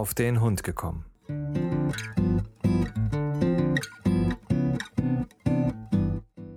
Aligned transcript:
auf 0.00 0.14
den 0.14 0.40
Hund 0.40 0.64
gekommen. 0.64 1.04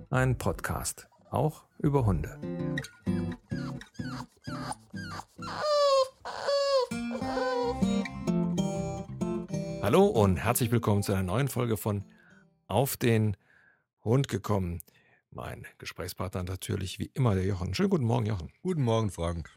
Ein 0.08 0.38
Podcast, 0.38 1.10
auch 1.28 1.66
über 1.78 2.06
Hunde. 2.06 2.40
Hallo 9.82 10.06
und 10.06 10.38
herzlich 10.38 10.70
willkommen 10.70 11.02
zu 11.02 11.12
einer 11.12 11.22
neuen 11.22 11.48
Folge 11.48 11.76
von 11.76 12.02
Auf 12.66 12.96
den 12.96 13.36
Hund 14.02 14.28
gekommen. 14.28 14.80
Mein 15.30 15.66
Gesprächspartner 15.76 16.44
natürlich 16.44 16.98
wie 16.98 17.10
immer 17.12 17.34
der 17.34 17.44
Jochen. 17.44 17.74
Schönen 17.74 17.90
guten 17.90 18.06
Morgen, 18.06 18.24
Jochen. 18.24 18.50
Guten 18.62 18.82
Morgen, 18.82 19.10
Frank. 19.10 19.50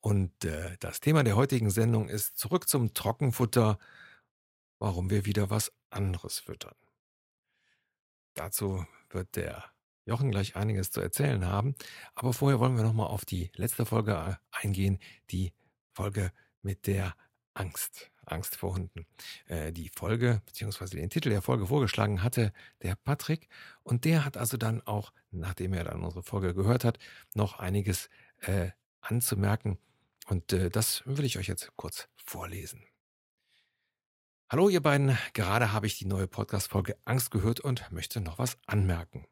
Und 0.00 0.44
äh, 0.44 0.76
das 0.80 1.00
Thema 1.00 1.22
der 1.22 1.36
heutigen 1.36 1.70
Sendung 1.70 2.08
ist 2.08 2.38
zurück 2.38 2.68
zum 2.68 2.94
Trockenfutter, 2.94 3.78
warum 4.78 5.10
wir 5.10 5.26
wieder 5.26 5.50
was 5.50 5.72
anderes 5.90 6.38
füttern. 6.38 6.74
Dazu 8.34 8.86
wird 9.10 9.36
der 9.36 9.64
Jochen 10.06 10.30
gleich 10.30 10.56
einiges 10.56 10.90
zu 10.90 11.00
erzählen 11.00 11.44
haben. 11.46 11.74
Aber 12.14 12.32
vorher 12.32 12.58
wollen 12.60 12.76
wir 12.76 12.82
nochmal 12.82 13.08
auf 13.08 13.24
die 13.24 13.50
letzte 13.56 13.84
Folge 13.84 14.12
äh, 14.12 14.34
eingehen, 14.50 14.98
die 15.30 15.52
Folge 15.92 16.32
mit 16.62 16.86
der 16.86 17.14
Angst. 17.54 18.10
Angst 18.24 18.56
vor 18.56 18.74
Hunden. 18.74 19.06
Äh, 19.46 19.72
die 19.72 19.90
Folge, 19.90 20.40
beziehungsweise 20.46 20.96
den 20.96 21.10
Titel 21.10 21.28
der 21.28 21.42
Folge 21.42 21.66
vorgeschlagen 21.66 22.22
hatte 22.22 22.52
der 22.82 22.94
Patrick. 22.96 23.48
Und 23.82 24.04
der 24.04 24.24
hat 24.24 24.36
also 24.36 24.56
dann 24.56 24.80
auch, 24.82 25.12
nachdem 25.30 25.74
er 25.74 25.84
dann 25.84 26.02
unsere 26.02 26.22
Folge 26.22 26.54
gehört 26.54 26.84
hat, 26.84 26.98
noch 27.34 27.58
einiges 27.58 28.08
äh, 28.40 28.70
anzumerken 29.00 29.78
und 30.30 30.52
äh, 30.52 30.70
das 30.70 31.02
will 31.04 31.24
ich 31.24 31.38
euch 31.38 31.48
jetzt 31.48 31.72
kurz 31.76 32.08
vorlesen. 32.16 32.84
Hallo 34.48 34.68
ihr 34.68 34.80
beiden, 34.80 35.16
gerade 35.32 35.72
habe 35.72 35.86
ich 35.86 35.98
die 35.98 36.06
neue 36.06 36.26
Podcast-Folge 36.26 36.96
Angst 37.04 37.30
gehört 37.30 37.60
und 37.60 37.90
möchte 37.92 38.20
noch 38.20 38.38
was 38.38 38.56
anmerken. 38.66 39.26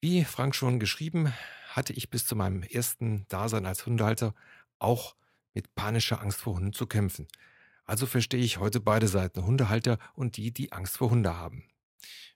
Wie 0.00 0.24
Frank 0.24 0.54
schon 0.54 0.78
geschrieben, 0.78 1.32
hatte 1.70 1.92
ich 1.92 2.10
bis 2.10 2.26
zu 2.26 2.36
meinem 2.36 2.62
ersten 2.62 3.26
Dasein 3.28 3.66
als 3.66 3.84
Hundehalter 3.84 4.34
auch 4.78 5.16
mit 5.54 5.74
panischer 5.74 6.20
Angst 6.20 6.40
vor 6.40 6.54
Hunden 6.54 6.72
zu 6.72 6.86
kämpfen. 6.86 7.28
Also 7.84 8.06
verstehe 8.06 8.40
ich 8.40 8.58
heute 8.58 8.80
beide 8.80 9.08
Seiten, 9.08 9.44
Hundehalter 9.44 9.98
und 10.14 10.36
die, 10.36 10.52
die 10.52 10.72
Angst 10.72 10.98
vor 10.98 11.10
Hunde 11.10 11.36
haben 11.36 11.64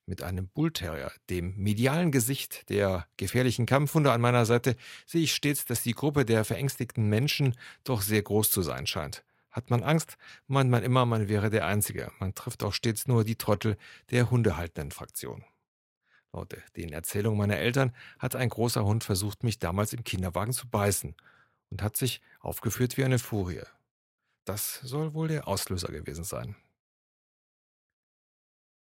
mit 0.07 0.23
einem 0.23 0.49
Bullterrier, 0.49 1.13
dem 1.31 1.57
medialen 1.57 2.11
Gesicht 2.11 2.69
der 2.69 3.07
gefährlichen 3.17 3.67
Kampfhunde 3.67 4.13
an 4.13 4.21
meiner 4.21 4.47
Seite, 4.47 4.77
sehe 5.07 5.23
ich 5.23 5.35
stets, 5.35 5.65
dass 5.65 5.83
die 5.83 5.95
Gruppe 5.95 6.25
der 6.25 6.45
verängstigten 6.45 7.09
Menschen 7.09 7.57
doch 7.85 8.03
sehr 8.03 8.23
groß 8.23 8.51
zu 8.51 8.63
sein 8.63 8.87
scheint. 8.87 9.25
Hat 9.51 9.71
man 9.71 9.83
Angst, 9.83 10.17
meint 10.47 10.71
man 10.71 10.83
immer, 10.83 11.05
man 11.05 11.29
wäre 11.29 11.51
der 11.51 11.67
Einzige. 11.67 12.11
Man 12.19 12.35
trifft 12.35 12.63
auch 12.63 12.73
stets 12.73 13.07
nur 13.07 13.23
die 13.23 13.37
Trottel 13.37 13.77
der 14.11 14.31
hundehaltenden 14.31 14.91
Fraktion. 14.91 15.45
Laut 16.33 16.57
den 16.77 16.93
Erzählungen 16.93 17.39
meiner 17.39 17.59
Eltern 17.59 17.95
hat 18.19 18.35
ein 18.35 18.49
großer 18.49 18.85
Hund 18.85 19.05
versucht, 19.05 19.45
mich 19.45 19.59
damals 19.59 19.93
im 19.93 20.05
Kinderwagen 20.05 20.55
zu 20.55 20.67
beißen 20.67 21.15
und 21.71 21.83
hat 21.83 21.99
sich 21.99 22.23
aufgeführt 22.41 22.97
wie 22.97 23.05
eine 23.05 23.19
Furie. 23.19 23.63
Das 24.45 24.81
soll 24.81 25.13
wohl 25.13 25.29
der 25.29 25.47
Auslöser 25.47 25.93
gewesen 25.93 26.25
sein. 26.25 26.57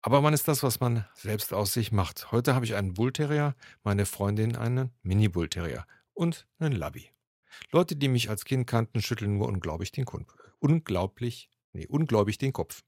Aber 0.06 0.20
man 0.20 0.34
ist 0.34 0.48
das, 0.48 0.62
was 0.62 0.80
man 0.80 1.06
selbst 1.14 1.54
aus 1.54 1.72
sich 1.72 1.90
macht. 1.90 2.30
Heute 2.30 2.54
habe 2.54 2.66
ich 2.66 2.74
einen 2.74 2.92
Bullterrier, 2.92 3.56
meine 3.84 4.04
Freundin 4.04 4.54
einen 4.54 4.90
Mini-Bullterrier 5.00 5.86
und 6.12 6.46
einen 6.58 6.72
Labby. 6.72 7.08
Leute, 7.72 7.96
die 7.96 8.08
mich 8.08 8.28
als 8.28 8.44
Kind 8.44 8.66
kannten, 8.66 9.00
schütteln 9.00 9.38
nur 9.38 9.48
unglaublich 9.48 9.92
den 9.92 10.04
Kopf. 10.04 10.26
Unglaublich, 10.58 11.48
nee, 11.72 11.86
ungläubig 11.86 12.36
den 12.36 12.52
Kopf. 12.52 12.82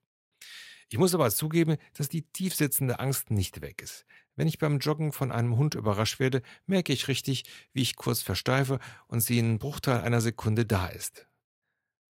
Ich 0.91 0.99
muss 0.99 1.15
aber 1.15 1.31
zugeben, 1.31 1.79
dass 1.95 2.11
die 2.11 2.21
tiefsitzende 2.21 3.01
Angst 3.01 3.31
nicht 3.31 3.63
weg 3.63 3.81
ist. 3.81 4.05
Wenn 4.35 4.47
ich 4.47 4.59
beim 4.59 4.79
Joggen 4.79 5.11
von 5.13 5.33
einem 5.33 5.57
Hund 5.57 5.75
überrascht 5.75 6.21
werde, 6.21 6.43
merke 6.67 6.93
ich 6.93 7.09
richtig, 7.09 7.45
wie 7.73 7.81
ich 7.81 7.97
kurz 7.97 8.21
versteife 8.21 8.79
und 9.07 9.21
sie 9.21 9.39
in 9.39 9.47
einem 9.47 9.59
Bruchteil 9.59 10.03
einer 10.03 10.21
Sekunde 10.21 10.67
da 10.67 10.89
ist. 10.89 11.27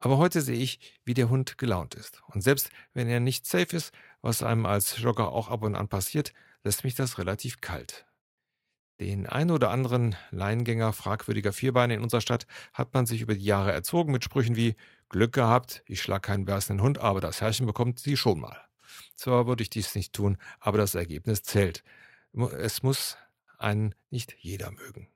Aber 0.03 0.17
heute 0.17 0.41
sehe 0.41 0.57
ich, 0.57 0.81
wie 1.05 1.13
der 1.13 1.29
Hund 1.29 1.57
gelaunt 1.57 1.95
ist. 1.95 2.21
Und 2.27 2.41
selbst 2.41 2.71
wenn 2.93 3.07
er 3.07 3.21
nicht 3.21 3.47
safe 3.47 3.73
ist, 3.73 3.93
was 4.21 4.43
einem 4.43 4.65
als 4.65 4.97
Jogger 4.97 5.31
auch 5.31 5.47
ab 5.47 5.63
und 5.63 5.77
an 5.77 5.87
passiert, 5.87 6.33
lässt 6.65 6.83
mich 6.83 6.93
das 6.93 7.19
relativ 7.19 7.61
kalt. 7.61 8.05
Den 8.99 9.27
ein 9.27 9.49
oder 9.49 9.69
anderen 9.71 10.17
Leingänger 10.31 10.91
fragwürdiger 10.91 11.53
Vierbeine 11.53 11.93
in 11.93 12.01
unserer 12.01 12.19
Stadt 12.19 12.47
hat 12.73 12.93
man 12.93 13.05
sich 13.05 13.21
über 13.21 13.35
die 13.35 13.45
Jahre 13.45 13.71
erzogen 13.71 14.11
mit 14.11 14.25
Sprüchen 14.25 14.57
wie 14.57 14.75
Glück 15.07 15.31
gehabt, 15.31 15.83
ich 15.85 16.01
schlag 16.01 16.23
keinen 16.23 16.43
beißenden 16.43 16.83
Hund, 16.83 16.97
aber 16.97 17.21
das 17.21 17.39
Herrchen 17.39 17.65
bekommt 17.65 17.97
sie 17.97 18.17
schon 18.17 18.41
mal. 18.41 18.59
Zwar 19.15 19.47
würde 19.47 19.63
ich 19.63 19.69
dies 19.69 19.95
nicht 19.95 20.11
tun, 20.11 20.37
aber 20.59 20.79
das 20.79 20.95
Ergebnis 20.95 21.43
zählt. 21.43 21.81
Es 22.57 22.83
muss 22.83 23.15
einen 23.57 23.95
nicht 24.09 24.35
jeder 24.37 24.69
mögen 24.71 25.07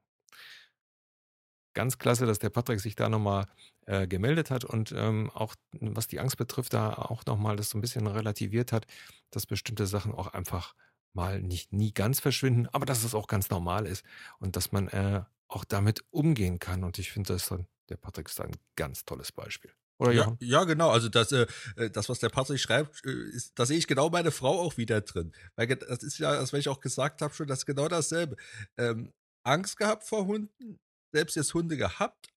ganz 1.77 1.99
klasse, 1.99 2.25
dass 2.25 2.39
der 2.39 2.49
Patrick 2.49 2.79
sich 2.79 2.95
da 2.95 3.07
nochmal 3.07 3.45
äh, 3.85 4.07
gemeldet 4.07 4.49
hat 4.49 4.65
und 4.65 4.91
ähm, 4.97 5.29
auch 5.35 5.53
was 5.79 6.07
die 6.07 6.19
Angst 6.19 6.35
betrifft, 6.37 6.73
da 6.73 6.91
auch 6.93 7.23
nochmal 7.27 7.55
das 7.55 7.69
so 7.69 7.77
ein 7.77 7.81
bisschen 7.81 8.07
relativiert 8.07 8.71
hat, 8.71 8.87
dass 9.29 9.45
bestimmte 9.45 9.85
Sachen 9.85 10.11
auch 10.11 10.33
einfach 10.33 10.73
mal 11.13 11.39
nicht 11.39 11.73
nie 11.73 11.93
ganz 11.93 12.19
verschwinden, 12.19 12.67
aber 12.71 12.87
dass 12.87 13.03
es 13.03 13.13
auch 13.13 13.27
ganz 13.27 13.51
normal 13.51 13.85
ist 13.85 14.03
und 14.39 14.55
dass 14.55 14.71
man 14.71 14.87
äh, 14.87 15.21
auch 15.47 15.65
damit 15.65 16.03
umgehen 16.09 16.57
kann. 16.57 16.83
Und 16.83 16.97
ich 16.97 17.11
finde, 17.11 17.33
das 17.33 17.47
dann, 17.47 17.67
der 17.89 17.97
Patrick 17.97 18.27
ist 18.27 18.41
ein 18.41 18.57
ganz 18.75 19.05
tolles 19.05 19.31
Beispiel. 19.31 19.71
Oder 19.99 20.13
ja, 20.13 20.35
ja, 20.39 20.63
genau. 20.63 20.89
Also 20.89 21.09
das, 21.09 21.31
äh, 21.31 21.45
äh, 21.75 21.91
das, 21.91 22.09
was 22.09 22.17
der 22.17 22.29
Patrick 22.29 22.59
schreibt, 22.59 23.05
äh, 23.05 23.11
ist, 23.11 23.51
da 23.53 23.67
sehe 23.67 23.77
ich 23.77 23.85
genau 23.85 24.09
meine 24.09 24.31
Frau 24.31 24.59
auch 24.61 24.77
wieder 24.77 25.01
drin. 25.01 25.31
Weil 25.55 25.67
das 25.67 26.01
ist 26.01 26.17
ja, 26.17 26.31
als 26.31 26.53
wenn 26.53 26.59
ich 26.59 26.69
auch 26.69 26.79
gesagt 26.79 27.21
habe, 27.21 27.35
schon 27.35 27.47
das 27.47 27.59
ist 27.59 27.65
genau 27.67 27.87
dasselbe. 27.87 28.35
Ähm, 28.77 29.13
Angst 29.43 29.77
gehabt 29.77 30.03
vor 30.03 30.25
Hunden, 30.25 30.79
selbst 31.17 31.35
jetzt 31.35 31.55
Hunde 31.55 31.77
gehabt, 31.77 32.29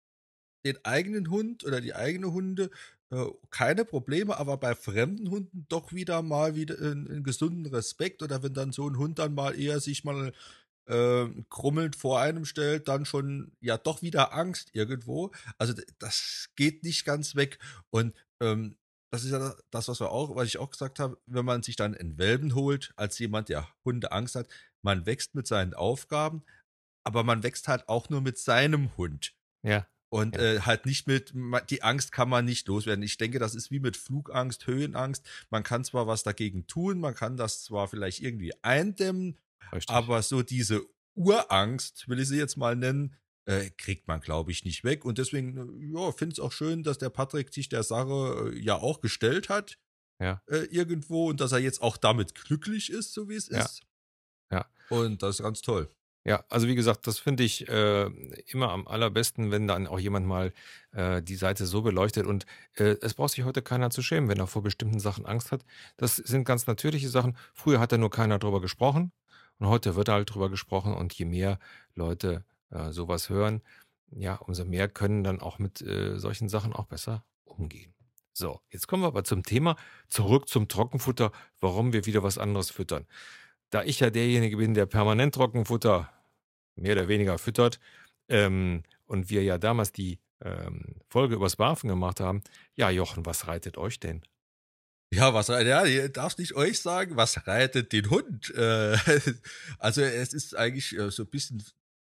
den 0.65 0.83
eigenen 0.85 1.29
Hund 1.31 1.65
oder 1.65 1.83
die 1.83 1.95
eigene 1.95 2.33
Hunde, 2.33 2.71
äh, 3.11 3.27
keine 3.51 3.85
Probleme, 3.85 4.39
aber 4.39 4.57
bei 4.57 4.75
fremden 4.75 5.31
Hunden 5.31 5.67
doch 5.69 5.93
wieder 5.93 6.23
mal 6.23 6.55
wieder 6.55 6.79
einen 6.79 7.23
gesunden 7.23 7.67
Respekt 7.67 8.23
oder 8.23 8.43
wenn 8.43 8.55
dann 8.55 8.73
so 8.73 8.89
ein 8.89 8.97
Hund 8.97 9.19
dann 9.19 9.35
mal 9.35 9.59
eher 9.59 9.81
sich 9.81 10.03
mal 10.05 10.33
äh, 10.87 11.27
krummelnd 11.51 11.95
vor 11.95 12.21
einem 12.21 12.47
stellt, 12.47 12.89
dann 12.89 13.05
schon 13.05 13.53
ja 13.61 13.77
doch 13.77 14.01
wieder 14.01 14.33
Angst 14.33 14.71
irgendwo. 14.73 15.31
Also 15.59 15.75
das 15.99 16.49
geht 16.57 16.83
nicht 16.83 17.05
ganz 17.05 17.35
weg 17.37 17.59
und 17.91 18.15
ähm, 18.41 18.77
das 19.13 19.25
ist 19.25 19.33
ja 19.33 19.55
das, 19.71 19.89
was 19.89 20.01
wir 20.01 20.11
auch, 20.11 20.37
was 20.37 20.47
ich 20.47 20.59
auch 20.59 20.71
gesagt 20.71 21.01
habe, 21.01 21.19
wenn 21.27 21.45
man 21.45 21.63
sich 21.63 21.77
dann 21.77 21.97
einen 21.97 22.17
Welpen 22.17 22.55
holt, 22.55 22.93
als 22.97 23.19
jemand, 23.19 23.49
der 23.49 23.69
Hunde 23.85 24.13
Angst 24.13 24.37
hat, 24.37 24.47
man 24.83 25.05
wächst 25.05 25.35
mit 25.35 25.47
seinen 25.49 25.75
Aufgaben, 25.75 26.45
aber 27.05 27.25
man 27.25 27.43
wächst 27.43 27.69
halt 27.69 27.89
auch 27.89 28.09
nur 28.09 28.21
mit 28.21 28.39
seinem 28.39 28.97
Hund. 28.97 29.35
Ja. 29.63 29.87
Und 30.09 30.37
ja. 30.37 30.43
Äh, 30.43 30.61
halt 30.63 30.87
nicht 30.87 31.07
mit, 31.07 31.33
die 31.71 31.83
Angst 31.83 32.11
kann 32.11 32.29
man 32.29 32.45
nicht 32.45 32.67
loswerden. 32.67 33.05
Ich 33.05 33.17
denke, 33.17 33.39
das 33.39 33.55
ist 33.55 33.71
wie 33.71 33.79
mit 33.79 33.97
Flugangst, 33.97 34.67
Höhenangst. 34.67 35.25
Man 35.51 35.63
kann 35.63 35.85
zwar 35.85 36.07
was 36.07 36.25
dagegen 36.25 36.67
tun, 36.67 36.99
man 36.99 37.15
kann 37.15 37.37
das 37.37 37.63
zwar 37.63 37.87
vielleicht 37.87 38.21
irgendwie 38.21 38.53
eindämmen, 38.63 39.39
Richtig. 39.73 39.95
aber 39.95 40.23
so 40.23 40.43
diese 40.43 40.83
Urangst, 41.15 42.09
will 42.09 42.19
ich 42.19 42.29
sie 42.29 42.39
jetzt 42.39 42.57
mal 42.57 42.75
nennen, 42.75 43.17
äh, 43.47 43.71
kriegt 43.71 44.09
man, 44.09 44.21
glaube 44.21 44.51
ich, 44.51 44.65
nicht 44.65 44.85
weg. 44.85 45.05
Und 45.05 45.19
deswegen, 45.19 45.57
äh, 45.57 45.97
ja, 45.97 46.13
finde 46.13 46.35
es 46.35 46.41
auch 46.41 46.53
schön, 46.53 46.83
dass 46.83 46.99
der 46.99 47.11
Patrick 47.11 47.53
sich 47.53 47.69
der 47.69 47.85
Sache 47.85 48.53
äh, 48.53 48.59
ja 48.59 48.77
auch 48.77 49.01
gestellt 49.01 49.49
hat. 49.49 49.79
Ja. 50.21 50.43
Äh, 50.47 50.65
irgendwo 50.71 51.31
und 51.31 51.41
dass 51.41 51.53
er 51.53 51.59
jetzt 51.59 51.83
auch 51.83 51.97
damit 51.97 52.35
glücklich 52.35 52.91
ist, 52.91 53.15
so 53.15 53.29
wie 53.29 53.37
es 53.37 53.49
ja. 53.49 53.65
ist. 53.65 53.83
Ja. 54.53 54.67
Und 54.91 55.23
das 55.23 55.37
ist 55.37 55.43
ganz 55.43 55.63
toll. 55.63 55.89
Ja, 56.25 56.45
also 56.51 56.69
wie 56.69 56.75
gesagt, 56.75 57.07
das 57.07 57.19
finde 57.19 57.45
ich 57.45 57.67
äh, 57.69 58.05
immer 58.47 58.71
am 58.71 58.87
allerbesten, 58.87 59.51
wenn 59.51 59.67
dann 59.67 59.87
auch 59.87 59.99
jemand 59.99 60.27
mal 60.27 60.53
äh, 60.93 61.23
die 61.23 61.35
Seite 61.35 61.65
so 61.65 61.81
beleuchtet. 61.81 62.27
Und 62.27 62.45
äh, 62.75 62.97
es 63.01 63.15
braucht 63.15 63.33
sich 63.33 63.45
heute 63.45 63.63
keiner 63.63 63.91
zu 63.91 64.03
schämen, 64.03 64.29
wenn 64.29 64.39
er 64.39 64.47
vor 64.47 64.63
bestimmten 64.63 65.01
Sachen 65.01 65.25
Angst 65.25 65.51
hat. 65.51 65.65
Das 65.97 66.17
sind 66.17 66.45
ganz 66.45 66.67
natürliche 66.67 67.09
Sachen. 67.09 67.39
Früher 67.55 67.81
hat 67.81 67.93
da 67.93 67.99
nur 67.99 68.11
keiner 68.11 68.39
drüber 68.39 68.61
gesprochen 68.61 69.13
und 69.59 69.69
heute 69.69 69.97
wird 69.97 70.11
halt 70.11 70.35
drüber 70.35 70.51
gesprochen. 70.51 70.93
Und 70.93 71.15
je 71.15 71.25
mehr 71.25 71.59
Leute 71.95 72.45
äh, 72.71 72.91
sowas 72.91 73.31
hören, 73.31 73.63
ja, 74.11 74.35
umso 74.35 74.67
mehr 74.67 74.89
können 74.89 75.25
dann 75.25 75.41
auch 75.41 75.59
mit 75.59 75.81
äh, 75.81 76.19
solchen 76.19 76.51
Sachen 76.51 76.75
auch 76.75 76.87
besser 76.87 77.25
umgehen. 77.45 77.95
So, 78.35 78.61
jetzt 78.71 78.89
kommen 78.89 79.03
wir 79.03 79.09
aber 79.09 79.25
zum 79.25 79.43
Thema 79.43 79.77
zurück 80.09 80.49
zum 80.49 80.69
Trockenfutter, 80.69 81.33
warum 81.61 81.93
wir 81.95 82.05
wieder 82.07 82.23
was 82.23 82.37
anderes 82.37 82.71
füttern 82.71 83.07
da 83.71 83.83
ich 83.83 84.01
ja 84.01 84.11
derjenige 84.11 84.57
bin, 84.57 84.75
der 84.75 84.87
permanent 84.87 85.35
Trockenfutter 85.35 86.11
mehr 86.77 86.93
oder 86.93 87.09
weniger 87.09 87.39
füttert 87.39 87.81
ähm, 88.29 88.83
und 89.07 89.31
wir 89.31 89.43
ja 89.43 89.59
damals 89.59 89.93
die 89.93 90.19
ähm, 90.43 90.97
Folge 91.09 91.35
übers 91.35 91.57
Barfen 91.57 91.89
gemacht 91.89 92.21
haben, 92.21 92.43
ja, 92.75 92.91
Jochen, 92.91 93.27
was 93.27 93.47
reitet 93.47 93.79
euch 93.79 94.01
denn? 94.01 94.23
Ja, 95.13 95.35
was 95.35 95.49
ja, 95.49 95.85
ihr 95.85 96.09
darfst 96.09 96.39
nicht 96.39 96.55
euch 96.55 96.81
sagen, 96.81 97.17
was 97.17 97.47
reitet 97.47 97.93
den 97.93 98.11
Hund? 98.11 98.55
Äh, 98.55 98.97
also 99.79 100.03
es 100.03 100.33
ist 100.33 100.57
eigentlich 100.57 100.97
äh, 100.97 101.11
so 101.11 101.25
ein 101.25 101.31
bisschen 101.31 101.65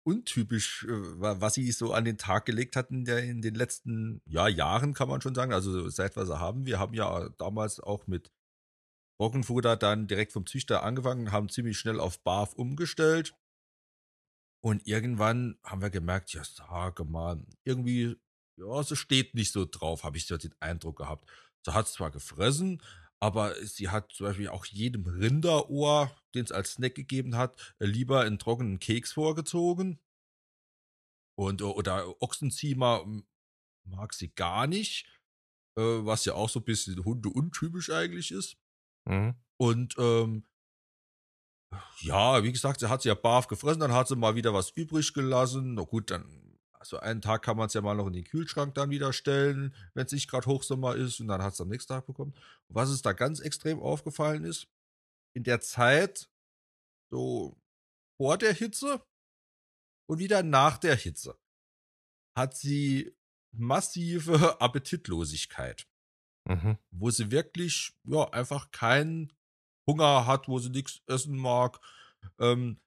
untypisch, 0.02 0.84
äh, 0.84 0.90
was 0.90 1.54
sie 1.54 1.70
so 1.70 1.93
an 1.93 2.04
den 2.04 2.19
Tag 2.19 2.46
gelegt 2.46 2.75
hatten 2.75 3.06
in 3.06 3.40
den 3.40 3.54
letzten 3.54 4.20
ja, 4.26 4.49
Jahren, 4.49 4.94
kann 4.94 5.08
man 5.08 5.20
schon 5.20 5.34
sagen. 5.34 5.52
Also 5.52 5.88
seit 5.90 6.16
wir 6.16 6.26
sie 6.26 6.40
haben. 6.40 6.66
Wir 6.66 6.81
haben 6.81 6.94
ja 6.94 7.28
damals 7.38 7.78
auch 7.78 8.08
mit 8.08 8.32
Trockenfutter 9.19 9.76
dann 9.76 10.06
direkt 10.06 10.32
vom 10.32 10.47
Züchter 10.47 10.82
angefangen, 10.82 11.32
haben 11.32 11.49
ziemlich 11.49 11.79
schnell 11.79 12.00
auf 12.00 12.23
BAF 12.23 12.55
umgestellt. 12.55 13.35
Und 14.61 14.87
irgendwann 14.87 15.59
haben 15.65 15.82
wir 15.82 15.91
gemerkt, 15.91 16.32
ja, 16.32 16.44
sage 16.44 17.05
mal, 17.05 17.44
irgendwie, 17.65 18.17
ja, 18.56 18.82
sie 18.82 18.97
steht 18.97 19.35
nicht 19.35 19.53
so 19.53 19.65
drauf, 19.65 20.05
habe 20.05 20.17
ich 20.17 20.26
so 20.26 20.37
den 20.37 20.55
Eindruck 20.61 20.99
gehabt. 20.99 21.29
Sie 21.65 21.75
hat 21.75 21.88
zwar 21.88 22.11
gefressen, 22.11 22.82
aber 23.20 23.55
sie 23.65 23.88
hat 23.88 24.12
zum 24.12 24.26
Beispiel 24.26 24.49
auch 24.49 24.65
jedem 24.65 25.06
Rinderohr, 25.06 26.17
den 26.35 26.44
es 26.44 26.53
als 26.53 26.75
Snack 26.75 26.94
gegeben 26.94 27.37
hat, 27.37 27.75
lieber 27.79 28.21
einen 28.21 28.38
trockenen 28.38 28.79
Keks 28.79 29.12
vorgezogen. 29.12 30.00
Und, 31.37 31.61
äh, 31.61 31.64
oder 31.64 32.21
Ochsenziemer 32.23 33.05
mag 33.85 34.14
sie 34.14 34.29
gar 34.29 34.67
nicht, 34.67 35.06
äh, 35.76 35.82
was 35.82 36.25
ja 36.25 36.35
auch 36.35 36.49
so 36.49 36.61
ein 36.61 36.64
bisschen 36.64 37.05
Hunde 37.05 37.29
untypisch 37.29 37.91
eigentlich 37.91 38.31
ist. 38.31 38.56
Mhm. 39.08 39.34
Und 39.56 39.96
ähm, 39.99 40.44
ja, 42.00 42.43
wie 42.43 42.52
gesagt, 42.52 42.81
sie 42.81 42.88
hat 42.88 43.02
sie 43.02 43.08
ja 43.08 43.14
barf 43.14 43.49
gefressen, 43.49 43.81
dann 43.81 43.93
hat 43.93 44.08
sie 44.08 44.16
mal 44.16 44.34
wieder 44.37 44.55
was 44.55 44.70
übrig 44.70 45.12
gelassen. 45.12 45.75
Na 45.75 45.82
gut, 45.82 46.10
dann, 46.10 46.58
also 46.72 46.99
einen 46.99 47.20
Tag 47.20 47.43
kann 47.43 47.56
man 47.56 47.66
es 47.66 47.75
ja 47.75 47.81
mal 47.81 47.94
noch 47.94 48.06
in 48.06 48.12
den 48.12 48.25
Kühlschrank 48.25 48.75
dann 48.75 48.90
wieder 48.90 49.12
stellen, 49.12 49.75
wenn 49.94 50.06
es 50.06 50.12
nicht 50.12 50.31
gerade 50.31 50.46
Hochsommer 50.46 50.94
ist 50.94 51.20
und 51.20 51.28
dann 51.28 51.43
hat 51.43 51.55
es 51.55 51.60
am 51.60 51.69
nächsten 51.69 51.93
Tag 51.93 52.06
bekommen. 52.06 52.34
Und 52.69 52.75
was 52.75 52.90
es 52.90 53.02
da 53.02 53.12
ganz 53.12 53.40
extrem 53.40 53.81
aufgefallen 53.81 54.44
ist, 54.44 54.69
in 55.34 55.44
der 55.44 55.61
Zeit, 55.61 56.31
so 57.11 57.56
vor 58.16 58.38
der 58.38 58.52
Hitze 58.52 59.02
und 60.08 60.19
wieder 60.19 60.43
nach 60.43 60.78
der 60.78 60.96
Hitze, 60.96 61.38
hat 62.37 62.56
sie 62.56 63.16
massive 63.52 64.61
Appetitlosigkeit. 64.61 65.87
Mhm. 66.49 66.79
Wo 66.91 67.11
sie 67.11 67.31
wirklich, 67.31 67.93
ja, 68.05 68.29
einfach 68.31 68.71
keinen 68.71 69.33
Hunger 69.87 70.27
hat, 70.27 70.49
wo 70.49 70.59
sie 70.59 70.71
nichts 70.71 71.03
essen 71.06 71.37
mag. 71.37 71.79
Ähm, 72.39 72.81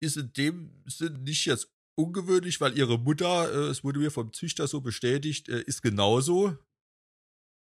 ist 0.00 0.16
in 0.16 0.32
dem 0.32 0.82
Sinn 0.86 1.24
nicht 1.24 1.46
jetzt 1.46 1.72
ungewöhnlich, 1.96 2.60
weil 2.60 2.76
ihre 2.76 2.98
Mutter, 2.98 3.52
äh, 3.52 3.70
es 3.70 3.82
wurde 3.82 3.98
mir 3.98 4.10
vom 4.10 4.32
Züchter 4.32 4.66
so 4.66 4.80
bestätigt, 4.80 5.48
äh, 5.48 5.62
ist 5.62 5.82
genauso. 5.82 6.56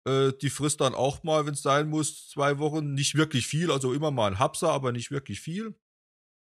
Äh, 0.08 0.34
die 0.42 0.50
frisst 0.50 0.82
dann 0.82 0.94
auch 0.94 1.24
mal, 1.24 1.46
wenn 1.46 1.54
es 1.54 1.62
sein 1.62 1.90
muss, 1.90 2.30
zwei 2.30 2.60
Wochen. 2.60 2.94
Nicht 2.94 3.16
wirklich 3.16 3.48
viel, 3.48 3.72
also 3.72 3.94
immer 3.94 4.12
mal 4.12 4.32
ein 4.32 4.40
Hapser, 4.40 4.72
aber 4.72 4.92
nicht 4.92 5.12
wirklich 5.12 5.42
viel. 5.42 5.76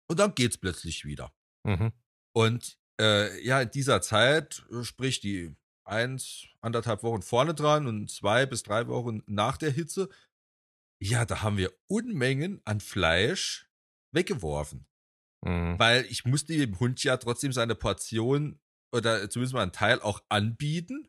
Und 0.09 0.19
dann 0.19 0.35
geht's 0.35 0.57
plötzlich 0.57 1.05
wieder. 1.05 1.33
Mhm. 1.63 1.91
Und 2.33 2.77
äh, 2.99 3.43
ja, 3.45 3.61
in 3.61 3.71
dieser 3.71 4.01
Zeit, 4.01 4.65
äh, 4.71 4.83
sprich 4.83 5.19
die 5.19 5.55
eins, 5.85 6.47
anderthalb 6.61 7.03
Wochen 7.03 7.21
vorne 7.21 7.53
dran 7.53 7.87
und 7.87 8.09
zwei 8.09 8.45
bis 8.45 8.63
drei 8.63 8.87
Wochen 8.87 9.21
nach 9.27 9.57
der 9.57 9.71
Hitze, 9.71 10.09
ja, 10.99 11.25
da 11.25 11.41
haben 11.41 11.57
wir 11.57 11.71
Unmengen 11.87 12.61
an 12.65 12.79
Fleisch 12.79 13.69
weggeworfen. 14.11 14.87
Mhm. 15.45 15.77
Weil 15.77 16.05
ich 16.05 16.25
musste 16.25 16.57
dem 16.57 16.79
Hund 16.79 17.03
ja 17.03 17.17
trotzdem 17.17 17.51
seine 17.51 17.75
Portion 17.75 18.59
oder 18.91 19.29
zumindest 19.29 19.53
mal 19.53 19.61
einen 19.61 19.71
Teil 19.71 20.01
auch 20.01 20.23
anbieten. 20.29 21.07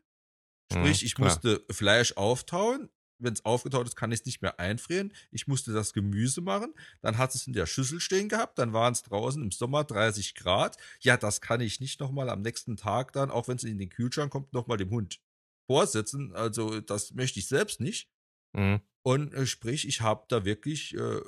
Sprich, 0.71 1.01
mhm, 1.01 1.07
ich 1.07 1.17
musste 1.17 1.65
Fleisch 1.71 2.13
auftauen. 2.17 2.89
Wenn 3.19 3.33
es 3.33 3.45
aufgetaut 3.45 3.87
ist, 3.87 3.95
kann 3.95 4.11
ich 4.11 4.21
es 4.21 4.25
nicht 4.25 4.41
mehr 4.41 4.59
einfrieren. 4.59 5.13
Ich 5.31 5.47
musste 5.47 5.73
das 5.73 5.93
Gemüse 5.93 6.41
machen. 6.41 6.73
Dann 7.01 7.17
hat 7.17 7.33
es 7.33 7.47
in 7.47 7.53
der 7.53 7.65
Schüssel 7.65 7.99
stehen 7.99 8.29
gehabt. 8.29 8.59
Dann 8.59 8.73
waren 8.73 8.93
es 8.93 9.03
draußen 9.03 9.41
im 9.41 9.51
Sommer 9.51 9.83
30 9.83 10.35
Grad. 10.35 10.77
Ja, 10.99 11.17
das 11.17 11.41
kann 11.41 11.61
ich 11.61 11.79
nicht 11.79 11.99
nochmal 11.99 12.29
am 12.29 12.41
nächsten 12.41 12.77
Tag 12.77 13.13
dann, 13.13 13.31
auch 13.31 13.47
wenn 13.47 13.57
es 13.57 13.63
in 13.63 13.79
den 13.79 13.89
Kühlschrank 13.89 14.31
kommt, 14.31 14.53
nochmal 14.53 14.77
dem 14.77 14.91
Hund 14.91 15.19
vorsetzen. 15.69 16.33
Also, 16.33 16.81
das 16.81 17.13
möchte 17.13 17.39
ich 17.39 17.47
selbst 17.47 17.79
nicht. 17.79 18.09
Mhm. 18.53 18.81
Und 19.03 19.33
äh, 19.33 19.45
sprich, 19.45 19.87
ich 19.87 20.01
habe 20.01 20.25
da 20.27 20.45
wirklich, 20.45 20.93
äh, 20.95 21.21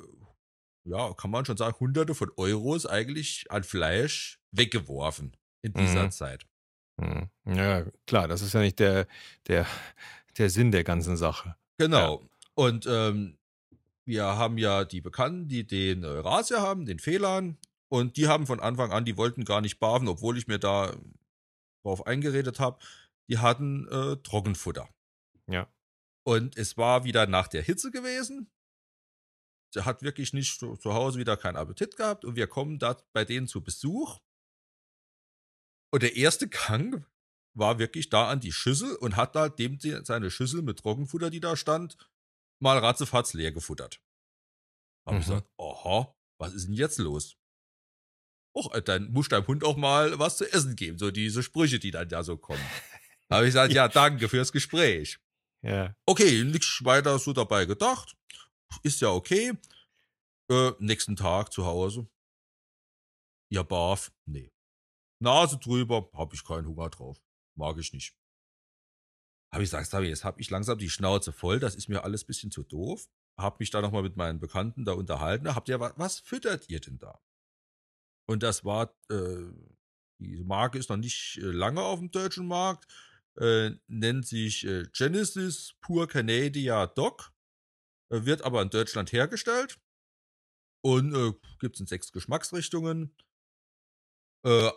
ja, 0.84 1.12
kann 1.14 1.30
man 1.30 1.44
schon 1.44 1.56
sagen, 1.56 1.78
hunderte 1.80 2.14
von 2.14 2.30
Euros 2.36 2.86
eigentlich 2.86 3.50
an 3.50 3.64
Fleisch 3.64 4.40
weggeworfen 4.52 5.36
in 5.62 5.72
dieser 5.72 6.04
mhm. 6.04 6.10
Zeit. 6.10 6.46
Mhm. 6.98 7.30
Ja, 7.46 7.84
klar, 8.06 8.28
das 8.28 8.42
ist 8.42 8.52
ja 8.52 8.60
nicht 8.60 8.78
der, 8.78 9.06
der, 9.46 9.66
der 10.38 10.50
Sinn 10.50 10.70
der 10.70 10.84
ganzen 10.84 11.16
Sache. 11.16 11.56
Genau. 11.80 12.20
Ja. 12.20 12.28
Und 12.56 12.86
ähm, 12.86 13.38
wir 14.04 14.24
haben 14.24 14.58
ja 14.58 14.84
die 14.84 15.00
Bekannten, 15.00 15.48
die 15.48 15.66
den 15.66 16.04
äh, 16.04 16.08
Rasia 16.08 16.60
haben, 16.60 16.84
den 16.84 16.98
Fehlern. 16.98 17.56
Und 17.88 18.18
die 18.18 18.28
haben 18.28 18.46
von 18.46 18.60
Anfang 18.60 18.92
an, 18.92 19.06
die 19.06 19.16
wollten 19.16 19.46
gar 19.46 19.62
nicht 19.62 19.78
barfen, 19.78 20.06
obwohl 20.06 20.36
ich 20.36 20.46
mir 20.46 20.58
da 20.58 20.94
drauf 21.82 22.06
eingeredet 22.06 22.60
habe. 22.60 22.78
Die 23.30 23.38
hatten 23.38 23.88
äh, 23.88 24.16
Trockenfutter. 24.18 24.90
Ja. 25.46 25.72
Und 26.22 26.58
es 26.58 26.76
war 26.76 27.04
wieder 27.04 27.26
nach 27.26 27.48
der 27.48 27.62
Hitze 27.62 27.90
gewesen. 27.90 28.50
Sie 29.72 29.86
hat 29.86 30.02
wirklich 30.02 30.34
nicht 30.34 30.58
zu, 30.58 30.76
zu 30.76 30.92
Hause 30.92 31.18
wieder 31.18 31.38
keinen 31.38 31.56
Appetit 31.56 31.96
gehabt 31.96 32.26
und 32.26 32.36
wir 32.36 32.46
kommen 32.46 32.78
da 32.78 32.98
bei 33.14 33.24
denen 33.24 33.46
zu 33.46 33.62
Besuch. 33.62 34.20
Und 35.90 36.02
der 36.02 36.14
erste 36.14 36.46
Gang 36.46 37.06
war 37.54 37.78
wirklich 37.78 38.10
da 38.10 38.28
an 38.28 38.40
die 38.40 38.52
Schüssel 38.52 38.94
und 38.96 39.16
hat 39.16 39.34
da 39.34 39.48
dem 39.48 39.78
seine 39.80 40.30
Schüssel 40.30 40.62
mit 40.62 40.78
Trockenfutter, 40.78 41.30
die 41.30 41.40
da 41.40 41.56
stand, 41.56 41.96
mal 42.60 42.78
ratzefatz 42.78 43.34
leer 43.34 43.52
gefuttert. 43.52 44.00
Hab 45.06 45.14
mhm. 45.14 45.20
ich 45.20 45.26
gesagt, 45.26 45.48
aha, 45.58 46.14
was 46.38 46.54
ist 46.54 46.66
denn 46.66 46.74
jetzt 46.74 46.98
los? 46.98 47.36
Och, 48.56 48.74
äh, 48.74 48.82
dann 48.82 49.12
muss 49.12 49.28
deinem 49.28 49.46
Hund 49.46 49.64
auch 49.64 49.76
mal 49.76 50.18
was 50.18 50.36
zu 50.36 50.52
essen 50.52 50.76
geben, 50.76 50.98
so 50.98 51.10
diese 51.10 51.42
Sprüche, 51.42 51.78
die 51.78 51.90
dann 51.90 52.08
da 52.08 52.22
so 52.22 52.36
kommen. 52.36 52.64
habe 53.30 53.44
ich 53.44 53.50
gesagt, 53.50 53.72
ja, 53.74 53.88
danke 53.88 54.28
fürs 54.28 54.52
Gespräch. 54.52 55.18
Ja. 55.62 55.94
Okay, 56.06 56.44
nichts 56.44 56.84
weiter 56.84 57.18
so 57.18 57.32
dabei 57.32 57.66
gedacht. 57.66 58.16
Ist 58.82 59.00
ja 59.00 59.10
okay. 59.10 59.52
Äh, 60.50 60.72
nächsten 60.78 61.16
Tag 61.16 61.52
zu 61.52 61.64
Hause. 61.64 62.08
Ja, 63.52 63.62
barf. 63.62 64.12
Nee. 64.26 64.52
Nase 65.20 65.58
drüber, 65.58 66.08
hab 66.14 66.32
ich 66.32 66.44
keinen 66.44 66.66
Hunger 66.66 66.88
drauf. 66.88 67.20
Mag 67.56 67.78
ich 67.78 67.92
nicht. 67.92 68.16
Hab 69.52 69.60
ich 69.60 69.70
gesagt, 69.70 69.92
jetzt 70.04 70.24
hab 70.24 70.38
ich 70.38 70.50
langsam 70.50 70.78
die 70.78 70.90
Schnauze 70.90 71.32
voll, 71.32 71.58
das 71.58 71.74
ist 71.74 71.88
mir 71.88 72.04
alles 72.04 72.24
bisschen 72.24 72.50
zu 72.50 72.62
doof. 72.62 73.08
Hab 73.36 73.58
mich 73.58 73.70
da 73.70 73.80
nochmal 73.80 74.02
mit 74.02 74.16
meinen 74.16 74.38
Bekannten 74.38 74.84
da 74.84 74.92
unterhalten. 74.92 75.54
Habt 75.54 75.68
ihr 75.68 75.80
was, 75.80 75.94
was 75.96 76.20
füttert 76.20 76.68
ihr 76.68 76.80
denn 76.80 76.98
da? 76.98 77.20
Und 78.28 78.42
das 78.42 78.64
war, 78.64 78.94
äh, 79.10 79.46
die 80.20 80.44
Marke 80.44 80.78
ist 80.78 80.90
noch 80.90 80.96
nicht 80.96 81.38
äh, 81.38 81.46
lange 81.46 81.82
auf 81.82 81.98
dem 81.98 82.10
deutschen 82.10 82.46
Markt 82.46 82.86
äh, 83.38 83.70
nennt 83.86 84.26
sich 84.26 84.66
äh, 84.66 84.86
Genesis 84.92 85.74
Pure 85.80 86.06
Canada 86.06 86.86
Dog, 86.86 87.32
äh, 88.10 88.24
wird 88.24 88.42
aber 88.42 88.62
in 88.62 88.70
Deutschland 88.70 89.12
hergestellt 89.12 89.80
und 90.82 91.14
äh, 91.14 91.32
gibt 91.58 91.76
es 91.76 91.80
in 91.80 91.86
sechs 91.86 92.12
Geschmacksrichtungen. 92.12 93.16
Äh, 94.44 94.70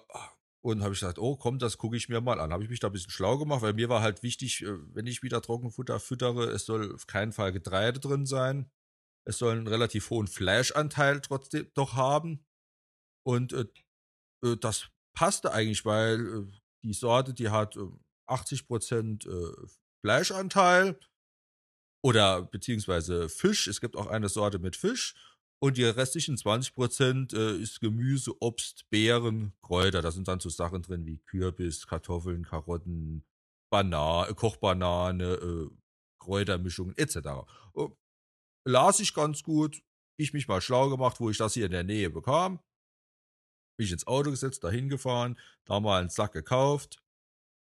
und 0.64 0.82
habe 0.82 0.94
ich 0.94 1.02
gesagt, 1.02 1.20
oh 1.20 1.36
komm, 1.36 1.60
das 1.60 1.78
gucke 1.78 1.98
ich 1.98 2.08
mir 2.08 2.22
mal 2.22 2.40
an. 2.40 2.54
Habe 2.54 2.64
ich 2.64 2.70
mich 2.70 2.80
da 2.80 2.88
ein 2.88 2.94
bisschen 2.94 3.12
schlau 3.12 3.38
gemacht, 3.38 3.62
weil 3.62 3.74
mir 3.74 3.90
war 3.90 4.02
halt 4.02 4.24
wichtig, 4.24 4.64
äh, 4.64 4.78
wenn 4.94 5.06
ich 5.06 5.22
wieder 5.22 5.42
Trockenfutter 5.42 6.00
füttere, 6.00 6.46
es 6.46 6.66
soll 6.66 6.94
auf 6.96 7.06
keinen 7.06 7.34
Fall 7.34 7.52
Getreide 7.52 8.00
drin 8.00 8.26
sein. 8.26 8.72
Es 9.26 9.38
soll 9.38 9.58
einen 9.58 9.68
relativ 9.68 10.10
hohen 10.10 10.28
Fleischanteil 10.28 11.20
trotzdem 11.20 11.70
doch 11.74 11.96
haben. 11.96 12.46
Und 13.26 13.52
äh, 13.52 13.66
äh, 14.44 14.58
das 14.58 14.90
passte 15.14 15.52
eigentlich, 15.52 15.84
weil 15.84 16.26
äh, 16.26 16.52
die 16.84 16.94
Sorte, 16.94 17.34
die 17.34 17.50
hat 17.50 17.78
80 18.28 18.66
Prozent 18.66 19.26
äh, 19.26 19.52
Fleischanteil 20.02 20.98
oder 22.02 22.42
beziehungsweise 22.42 23.28
Fisch. 23.28 23.68
Es 23.68 23.82
gibt 23.82 23.98
auch 23.98 24.08
eine 24.08 24.30
Sorte 24.30 24.60
mit 24.60 24.78
Fisch. 24.78 25.14
Und 25.64 25.78
die 25.78 25.86
restlichen 25.86 26.38
20 26.38 26.76
Prozent 26.76 27.32
äh, 27.32 27.56
ist 27.56 27.80
Gemüse, 27.80 28.34
Obst, 28.42 28.90
Beeren, 28.90 29.54
Kräuter. 29.62 30.02
Da 30.02 30.12
sind 30.12 30.28
dann 30.28 30.42
so 30.42 30.50
Sachen 30.50 30.82
drin 30.82 31.06
wie 31.06 31.20
Kürbis, 31.20 31.88
Kartoffeln, 31.88 32.44
Karotten, 32.44 33.24
Banane, 33.72 34.34
Kochbanane, 34.34 35.24
äh, 35.24 35.70
Kräutermischungen 36.20 36.98
etc. 36.98 37.48
Oh, 37.72 37.96
las 38.66 39.00
ich 39.00 39.14
ganz 39.14 39.42
gut. 39.42 39.82
Ich 40.18 40.34
mich 40.34 40.50
mal 40.50 40.60
schlau 40.60 40.90
gemacht, 40.90 41.22
wo 41.22 41.30
ich 41.30 41.38
das 41.38 41.54
hier 41.54 41.68
in 41.68 41.72
der 41.72 41.86
Nähe 41.86 42.10
bekam. 42.10 42.60
Bin 43.78 43.86
ich 43.86 43.94
ins 43.94 44.06
Auto 44.06 44.32
gesetzt, 44.32 44.66
dahin 44.66 44.90
gefahren, 44.90 45.40
da 45.64 45.80
mal 45.80 46.02
einen 46.02 46.10
Sack 46.10 46.34
gekauft, 46.34 47.02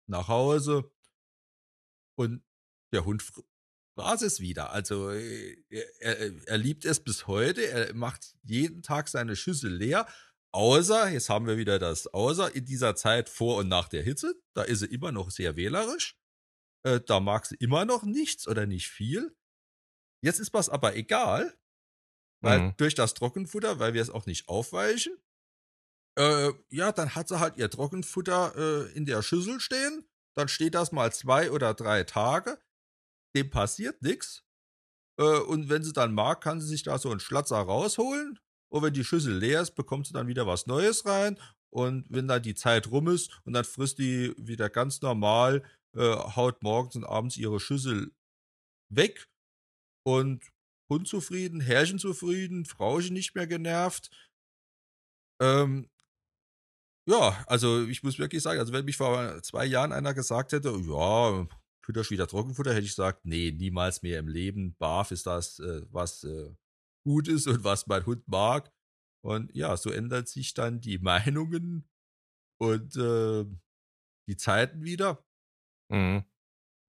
nach 0.07 0.27
Hause 0.27 0.91
und 2.15 2.43
der 2.91 3.05
Hund 3.05 3.23
fraß 3.95 4.21
es 4.23 4.39
wieder. 4.39 4.71
Also 4.71 5.09
äh, 5.11 5.57
er, 5.99 6.47
er, 6.47 6.57
liebt 6.57 6.85
es 6.85 6.99
bis 7.03 7.27
heute. 7.27 7.65
Er 7.67 7.93
macht 7.93 8.35
jeden 8.43 8.83
Tag 8.83 9.07
seine 9.07 9.35
Schüssel 9.35 9.73
leer. 9.73 10.07
Außer, 10.51 11.09
jetzt 11.09 11.29
haben 11.29 11.47
wir 11.47 11.57
wieder 11.57 11.79
das 11.79 12.07
Außer, 12.07 12.55
in 12.55 12.65
dieser 12.65 12.95
Zeit 12.95 13.29
vor 13.29 13.57
und 13.57 13.67
nach 13.67 13.89
der 13.89 14.03
Hitze, 14.03 14.35
da 14.53 14.63
ist 14.63 14.79
sie 14.79 14.85
immer 14.85 15.11
noch 15.11 15.31
sehr 15.31 15.55
wählerisch. 15.55 16.17
Äh, 16.83 17.01
da 17.01 17.19
mag 17.19 17.45
sie 17.45 17.55
immer 17.55 17.83
noch 17.85 18.03
nichts 18.03 18.47
oder 18.47 18.65
nicht 18.65 18.87
viel. 18.89 19.35
Jetzt 20.21 20.39
ist 20.39 20.53
was 20.53 20.69
aber 20.69 20.95
egal, 20.95 21.53
weil 22.41 22.59
mhm. 22.59 22.73
durch 22.77 22.95
das 22.95 23.13
Trockenfutter, 23.13 23.79
weil 23.79 23.93
wir 23.93 24.01
es 24.01 24.09
auch 24.09 24.25
nicht 24.25 24.47
aufweichen, 24.47 25.17
Äh, 26.17 26.53
ja, 26.69 26.93
dann 26.93 27.13
hat 27.13 27.27
sie 27.27 27.41
halt 27.41 27.57
ihr 27.57 27.69
Trockenfutter 27.69 28.55
äh, 28.55 28.91
in 28.93 29.05
der 29.05 29.21
Schüssel 29.21 29.59
stehen. 29.59 30.07
Dann 30.37 30.47
steht 30.47 30.73
das 30.73 30.93
mal 30.93 31.11
zwei 31.11 31.51
oder 31.51 31.73
drei 31.73 32.05
Tage. 32.05 32.57
Dem 33.35 33.49
passiert 33.49 34.01
nichts. 34.01 34.43
Äh, 35.19 35.39
und 35.39 35.69
wenn 35.69 35.83
sie 35.83 35.93
dann 35.93 36.13
mag, 36.13 36.41
kann 36.41 36.61
sie 36.61 36.67
sich 36.67 36.83
da 36.83 36.97
so 36.97 37.11
einen 37.11 37.19
Schlatzer 37.19 37.57
rausholen. 37.57 38.39
Und 38.69 38.83
wenn 38.83 38.93
die 38.93 39.03
Schüssel 39.03 39.37
leer 39.37 39.61
ist, 39.61 39.75
bekommt 39.75 40.07
sie 40.07 40.13
dann 40.13 40.27
wieder 40.27 40.47
was 40.47 40.67
Neues 40.67 41.05
rein. 41.05 41.39
Und 41.69 42.05
wenn 42.09 42.27
dann 42.27 42.41
die 42.41 42.55
Zeit 42.55 42.89
rum 42.91 43.07
ist 43.07 43.41
und 43.43 43.53
dann 43.53 43.65
frisst 43.65 43.99
die 43.99 44.33
wieder 44.37 44.69
ganz 44.69 45.01
normal, 45.01 45.63
äh, 45.95 46.15
haut 46.15 46.63
morgens 46.63 46.95
und 46.95 47.03
abends 47.03 47.37
ihre 47.37 47.59
Schüssel 47.59 48.11
weg. 48.89 49.27
Und 50.03 50.43
Hund 50.89 51.07
zufrieden, 51.07 51.61
Herrchen 51.61 51.99
zufrieden, 51.99 52.65
Frauchen 52.65 53.13
nicht 53.13 53.35
mehr 53.35 53.47
genervt. 53.47 54.09
Ähm, 55.41 55.89
ja, 57.07 57.43
also 57.47 57.85
ich 57.85 58.03
muss 58.03 58.19
wirklich 58.19 58.41
sagen, 58.41 58.59
also 58.59 58.73
wenn 58.73 58.85
mich 58.85 58.97
vor 58.97 59.41
zwei 59.43 59.65
Jahren 59.65 59.91
einer 59.91 60.13
gesagt 60.13 60.53
hätte, 60.53 60.69
ja, 60.69 61.47
fütterst 61.85 62.11
wieder 62.11 62.27
Trockenfutter, 62.27 62.73
hätte 62.73 62.85
ich 62.85 62.91
gesagt, 62.91 63.25
nee, 63.25 63.51
niemals 63.51 64.01
mehr 64.01 64.19
im 64.19 64.27
Leben. 64.27 64.75
Barf 64.77 65.11
ist 65.11 65.27
das, 65.27 65.59
äh, 65.59 65.85
was 65.91 66.23
äh, 66.23 66.53
gut 67.05 67.27
ist 67.27 67.47
und 67.47 67.63
was 67.63 67.85
mein 67.87 68.05
Hund 68.05 68.27
mag. 68.27 68.73
Und 69.23 69.55
ja, 69.55 69.77
so 69.77 69.91
ändern 69.91 70.25
sich 70.25 70.53
dann 70.53 70.81
die 70.81 70.97
Meinungen 70.99 71.87
und 72.59 72.95
äh, 72.95 73.45
die 74.27 74.37
Zeiten 74.37 74.83
wieder. 74.83 75.23
Mhm. 75.91 76.25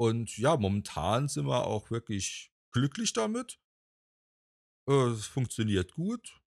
Und 0.01 0.37
ja, 0.39 0.57
momentan 0.57 1.29
sind 1.29 1.47
wir 1.47 1.67
auch 1.67 1.91
wirklich 1.91 2.53
glücklich 2.73 3.13
damit. 3.13 3.61
Äh, 4.89 5.11
es 5.11 5.27
funktioniert 5.27 5.93
gut. 5.93 6.41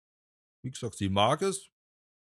Wie 0.65 0.71
gesagt, 0.71 0.97
sie 0.97 1.09
mag 1.09 1.43
es. 1.43 1.71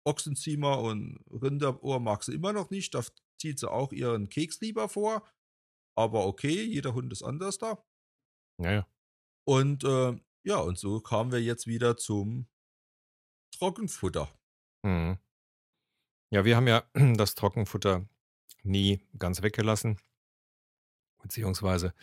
Ochsenziemer 0.07 0.81
und 0.81 1.19
Rinderohr 1.31 2.00
mag 2.00 2.23
sie 2.25 2.35
immer 2.35 2.52
noch 2.52 2.71
nicht. 2.71 2.95
Da 2.95 3.02
zieht 3.38 3.59
sie 3.59 3.71
auch 3.71 3.93
ihren 3.93 4.28
Keks 4.28 4.61
lieber 4.61 4.88
vor. 4.88 5.26
Aber 5.96 6.26
okay, 6.26 6.64
jeder 6.64 6.94
Hund 6.94 7.12
ist 7.12 7.22
anders 7.22 7.58
da. 7.58 7.82
Naja. 8.58 8.86
Und 9.44 9.84
äh, 9.84 10.18
ja, 10.42 10.58
und 10.58 10.78
so 10.78 11.00
kamen 11.00 11.32
wir 11.32 11.42
jetzt 11.42 11.66
wieder 11.66 11.96
zum 11.96 12.46
Trockenfutter. 13.52 14.28
Mhm. 14.82 15.18
Ja, 16.30 16.44
wir 16.44 16.56
haben 16.56 16.66
ja 16.66 16.84
das 17.16 17.34
Trockenfutter 17.34 18.06
nie 18.62 19.06
ganz 19.18 19.42
weggelassen. 19.42 19.98
Beziehungsweise 21.22 21.94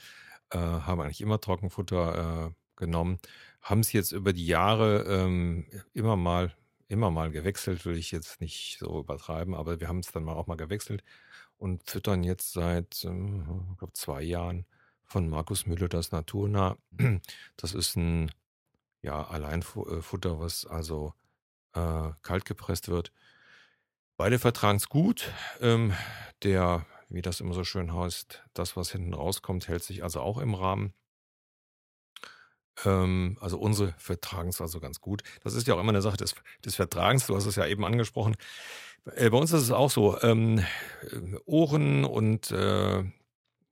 äh, 0.49 0.57
haben 0.57 1.01
eigentlich 1.01 1.21
immer 1.21 1.39
Trockenfutter 1.39 2.47
äh, 2.47 2.53
genommen. 2.75 3.19
Haben 3.61 3.81
es 3.81 3.91
jetzt 3.91 4.11
über 4.11 4.33
die 4.33 4.47
Jahre 4.47 5.03
ähm, 5.07 5.67
immer 5.93 6.15
mal 6.15 6.55
immer 6.87 7.09
mal 7.09 7.31
gewechselt, 7.31 7.85
will 7.85 7.97
ich 7.97 8.11
jetzt 8.11 8.41
nicht 8.41 8.77
so 8.77 8.99
übertreiben, 8.99 9.55
aber 9.55 9.79
wir 9.79 9.87
haben 9.87 9.99
es 9.99 10.11
dann 10.11 10.25
mal 10.25 10.33
auch 10.33 10.47
mal 10.47 10.57
gewechselt 10.57 11.05
und 11.61 11.87
füttern 11.87 12.23
jetzt 12.23 12.53
seit, 12.53 13.03
ähm, 13.05 13.69
ich 13.71 13.77
glaube, 13.77 13.93
zwei 13.93 14.23
Jahren 14.23 14.65
von 15.05 15.29
Markus 15.29 15.67
Müller 15.67 15.87
das 15.87 16.11
Naturnah. 16.11 16.77
Das 17.55 17.73
ist 17.75 17.95
ein 17.95 18.31
ja, 19.03 19.23
Alleinfutter, 19.23 20.39
was 20.39 20.65
also 20.65 21.13
äh, 21.73 22.09
kalt 22.23 22.45
gepresst 22.45 22.87
wird. 22.87 23.11
Beide 24.17 24.39
vertragen 24.39 24.77
es 24.77 24.89
gut. 24.89 25.31
Ähm, 25.59 25.93
der, 26.41 26.87
wie 27.09 27.21
das 27.21 27.39
immer 27.41 27.53
so 27.53 27.63
schön 27.63 27.93
heißt, 27.93 28.43
das, 28.55 28.75
was 28.75 28.91
hinten 28.91 29.13
rauskommt, 29.13 29.67
hält 29.67 29.83
sich 29.83 30.03
also 30.03 30.21
auch 30.21 30.39
im 30.39 30.55
Rahmen. 30.55 30.93
Ähm, 32.85 33.37
also 33.41 33.59
unsere 33.59 33.93
vertragen 33.97 34.49
es 34.49 34.61
also 34.61 34.79
ganz 34.79 35.01
gut. 35.01 35.23
Das 35.43 35.53
ist 35.53 35.67
ja 35.67 35.75
auch 35.75 35.79
immer 35.79 35.91
eine 35.91 36.01
Sache 36.01 36.17
des, 36.17 36.35
des 36.63 36.75
Vertragens. 36.75 37.27
Du 37.27 37.35
hast 37.35 37.45
es 37.45 37.55
ja 37.55 37.65
eben 37.65 37.85
angesprochen. 37.85 38.35
Äh, 39.15 39.29
bei 39.29 39.37
uns 39.37 39.51
ist 39.51 39.63
es 39.63 39.71
auch 39.71 39.91
so. 39.91 40.19
Ähm, 40.21 40.59
äh, 40.59 41.37
Ohren 41.45 42.05
und 42.05 42.51
äh, 42.51 43.03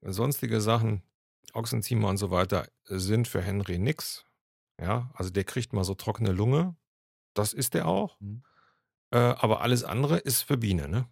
sonstige 0.01 0.61
Sachen, 0.61 1.03
Ochsenziemer 1.53 2.09
und 2.09 2.17
so 2.17 2.31
weiter, 2.31 2.67
sind 2.85 3.27
für 3.27 3.41
Henry 3.41 3.79
nix. 3.79 4.25
Ja, 4.79 5.11
also 5.13 5.29
der 5.29 5.43
kriegt 5.43 5.73
mal 5.73 5.83
so 5.83 5.93
trockene 5.93 6.31
Lunge. 6.31 6.75
Das 7.33 7.53
ist 7.53 7.73
der 7.73 7.87
auch. 7.87 8.19
Mhm. 8.19 8.43
Äh, 9.11 9.17
aber 9.17 9.61
alles 9.61 9.83
andere 9.83 10.17
ist 10.17 10.43
für 10.43 10.57
Biene, 10.57 10.87
ne? 10.87 11.07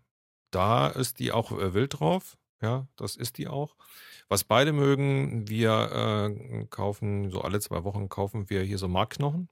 Da 0.51 0.87
ist 0.87 1.19
die 1.19 1.31
auch 1.31 1.51
äh, 1.51 1.73
wild 1.73 1.99
drauf. 1.99 2.37
Ja, 2.61 2.87
das 2.95 3.15
ist 3.15 3.37
die 3.37 3.47
auch. 3.47 3.75
Was 4.29 4.43
beide 4.43 4.73
mögen, 4.73 5.47
wir 5.47 6.31
äh, 6.31 6.65
kaufen, 6.65 7.29
so 7.29 7.41
alle 7.41 7.59
zwei 7.59 7.83
Wochen 7.83 8.09
kaufen 8.09 8.49
wir 8.49 8.63
hier 8.63 8.77
so 8.77 8.87
Markknochen. 8.87 9.49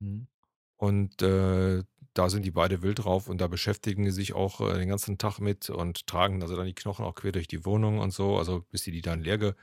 Mhm. 0.00 0.28
Und 0.76 1.22
äh, 1.22 1.84
da 2.14 2.28
sind 2.28 2.44
die 2.44 2.50
beide 2.50 2.82
wild 2.82 3.04
drauf 3.04 3.28
und 3.28 3.40
da 3.40 3.48
beschäftigen 3.48 4.04
sie 4.06 4.10
sich 4.12 4.34
auch 4.34 4.60
äh, 4.60 4.78
den 4.78 4.88
ganzen 4.88 5.18
Tag 5.18 5.38
mit 5.40 5.70
und 5.70 6.06
tragen 6.06 6.42
also 6.42 6.56
dann 6.56 6.66
die 6.66 6.74
Knochen 6.74 7.04
auch 7.04 7.14
quer 7.14 7.32
durch 7.32 7.48
die 7.48 7.64
Wohnung 7.64 7.98
und 8.00 8.12
so, 8.12 8.36
also 8.38 8.62
bis 8.70 8.82
sie 8.82 8.92
die 8.92 9.02
dann 9.02 9.22
leer, 9.22 9.38
ge, 9.38 9.54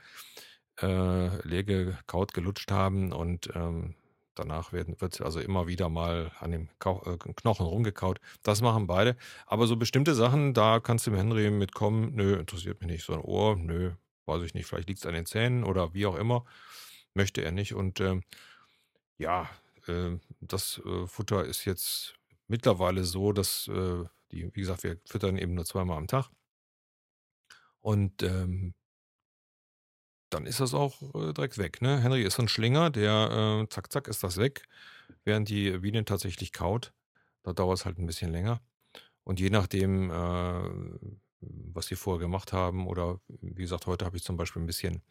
äh, 0.80 1.48
leer 1.48 1.64
gekaut, 1.64 2.34
gelutscht 2.34 2.70
haben 2.70 3.12
und 3.12 3.50
ähm, 3.54 3.94
Danach 4.34 4.72
werden, 4.72 5.00
wird 5.00 5.20
also 5.20 5.40
immer 5.40 5.66
wieder 5.66 5.88
mal 5.88 6.32
an 6.38 6.52
dem 6.52 6.68
äh, 6.84 7.16
Knochen 7.16 7.66
rumgekaut. 7.66 8.20
Das 8.42 8.62
machen 8.62 8.86
beide. 8.86 9.16
Aber 9.46 9.66
so 9.66 9.76
bestimmte 9.76 10.14
Sachen, 10.14 10.54
da 10.54 10.80
kannst 10.80 11.06
du 11.06 11.10
dem 11.10 11.18
Henry 11.18 11.50
mitkommen. 11.50 12.14
Nö, 12.14 12.36
interessiert 12.36 12.80
mich 12.80 12.90
nicht. 12.90 13.04
So 13.04 13.14
ein 13.14 13.20
Ohr, 13.20 13.56
nö, 13.56 13.92
weiß 14.26 14.42
ich 14.42 14.54
nicht. 14.54 14.66
Vielleicht 14.66 14.88
liegt 14.88 15.00
es 15.00 15.06
an 15.06 15.14
den 15.14 15.26
Zähnen 15.26 15.64
oder 15.64 15.94
wie 15.94 16.06
auch 16.06 16.16
immer. 16.16 16.44
Möchte 17.14 17.42
er 17.42 17.50
nicht. 17.50 17.74
Und 17.74 18.00
ähm, 18.00 18.22
ja, 19.18 19.50
äh, 19.88 20.16
das 20.40 20.80
äh, 20.84 21.06
Futter 21.06 21.44
ist 21.44 21.64
jetzt 21.64 22.14
mittlerweile 22.46 23.04
so, 23.04 23.32
dass 23.32 23.68
äh, 23.68 24.04
die, 24.30 24.54
wie 24.54 24.60
gesagt, 24.60 24.84
wir 24.84 24.98
füttern 25.04 25.38
eben 25.38 25.54
nur 25.54 25.64
zweimal 25.64 25.98
am 25.98 26.06
Tag. 26.06 26.30
Und 27.80 28.22
ähm, 28.22 28.74
dann 30.30 30.46
ist 30.46 30.60
das 30.60 30.74
auch 30.74 31.02
äh, 31.14 31.32
direkt 31.32 31.58
weg. 31.58 31.82
Ne? 31.82 32.00
Henry 32.00 32.22
ist 32.22 32.34
so 32.34 32.42
ein 32.42 32.48
Schlinger, 32.48 32.90
der 32.90 33.62
äh, 33.62 33.68
zack, 33.68 33.92
zack 33.92 34.08
ist 34.08 34.22
das 34.22 34.36
weg, 34.36 34.66
während 35.24 35.48
die 35.48 35.78
Biene 35.78 36.04
tatsächlich 36.04 36.52
kaut. 36.52 36.92
Da 37.42 37.52
dauert 37.52 37.78
es 37.78 37.84
halt 37.84 37.98
ein 37.98 38.06
bisschen 38.06 38.32
länger. 38.32 38.60
Und 39.24 39.40
je 39.40 39.50
nachdem, 39.50 40.10
äh, 40.10 40.70
was 41.40 41.86
sie 41.86 41.96
vorher 41.96 42.20
gemacht 42.20 42.52
haben, 42.52 42.86
oder 42.86 43.20
wie 43.28 43.62
gesagt, 43.62 43.86
heute 43.86 44.04
habe 44.04 44.16
ich 44.16 44.24
zum 44.24 44.36
Beispiel 44.36 44.62
ein 44.62 44.66
bisschen 44.66 45.02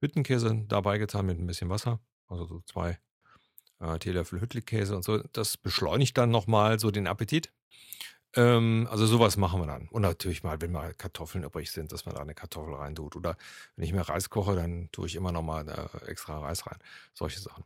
Hüttenkäse 0.00 0.64
dabei 0.66 0.98
getan 0.98 1.26
mit 1.26 1.38
ein 1.38 1.46
bisschen 1.46 1.68
Wasser. 1.68 2.00
Also 2.28 2.46
so 2.46 2.60
zwei 2.62 2.98
äh, 3.80 3.98
Teelöffel 3.98 4.40
Hüttelkäse 4.40 4.94
und 4.96 5.04
so. 5.04 5.18
Das 5.32 5.56
beschleunigt 5.56 6.16
dann 6.16 6.30
nochmal 6.30 6.78
so 6.78 6.90
den 6.90 7.06
Appetit. 7.06 7.52
Ähm, 8.36 8.86
also 8.90 9.06
sowas 9.06 9.36
machen 9.36 9.60
wir 9.60 9.66
dann. 9.66 9.88
Und 9.88 10.02
natürlich 10.02 10.42
mal, 10.42 10.60
wenn 10.60 10.72
mal 10.72 10.94
Kartoffeln 10.94 11.44
übrig 11.44 11.70
sind, 11.70 11.92
dass 11.92 12.06
man 12.06 12.14
da 12.14 12.20
eine 12.20 12.34
Kartoffel 12.34 12.74
rein 12.74 12.94
tut. 12.94 13.16
Oder 13.16 13.36
wenn 13.76 13.84
ich 13.84 13.92
mir 13.92 14.02
Reis 14.02 14.30
koche, 14.30 14.54
dann 14.54 14.88
tue 14.92 15.06
ich 15.06 15.16
immer 15.16 15.32
noch 15.32 15.42
mal 15.42 15.68
äh, 15.68 16.06
extra 16.10 16.38
Reis 16.38 16.66
rein. 16.66 16.78
Solche 17.14 17.40
Sachen. 17.40 17.64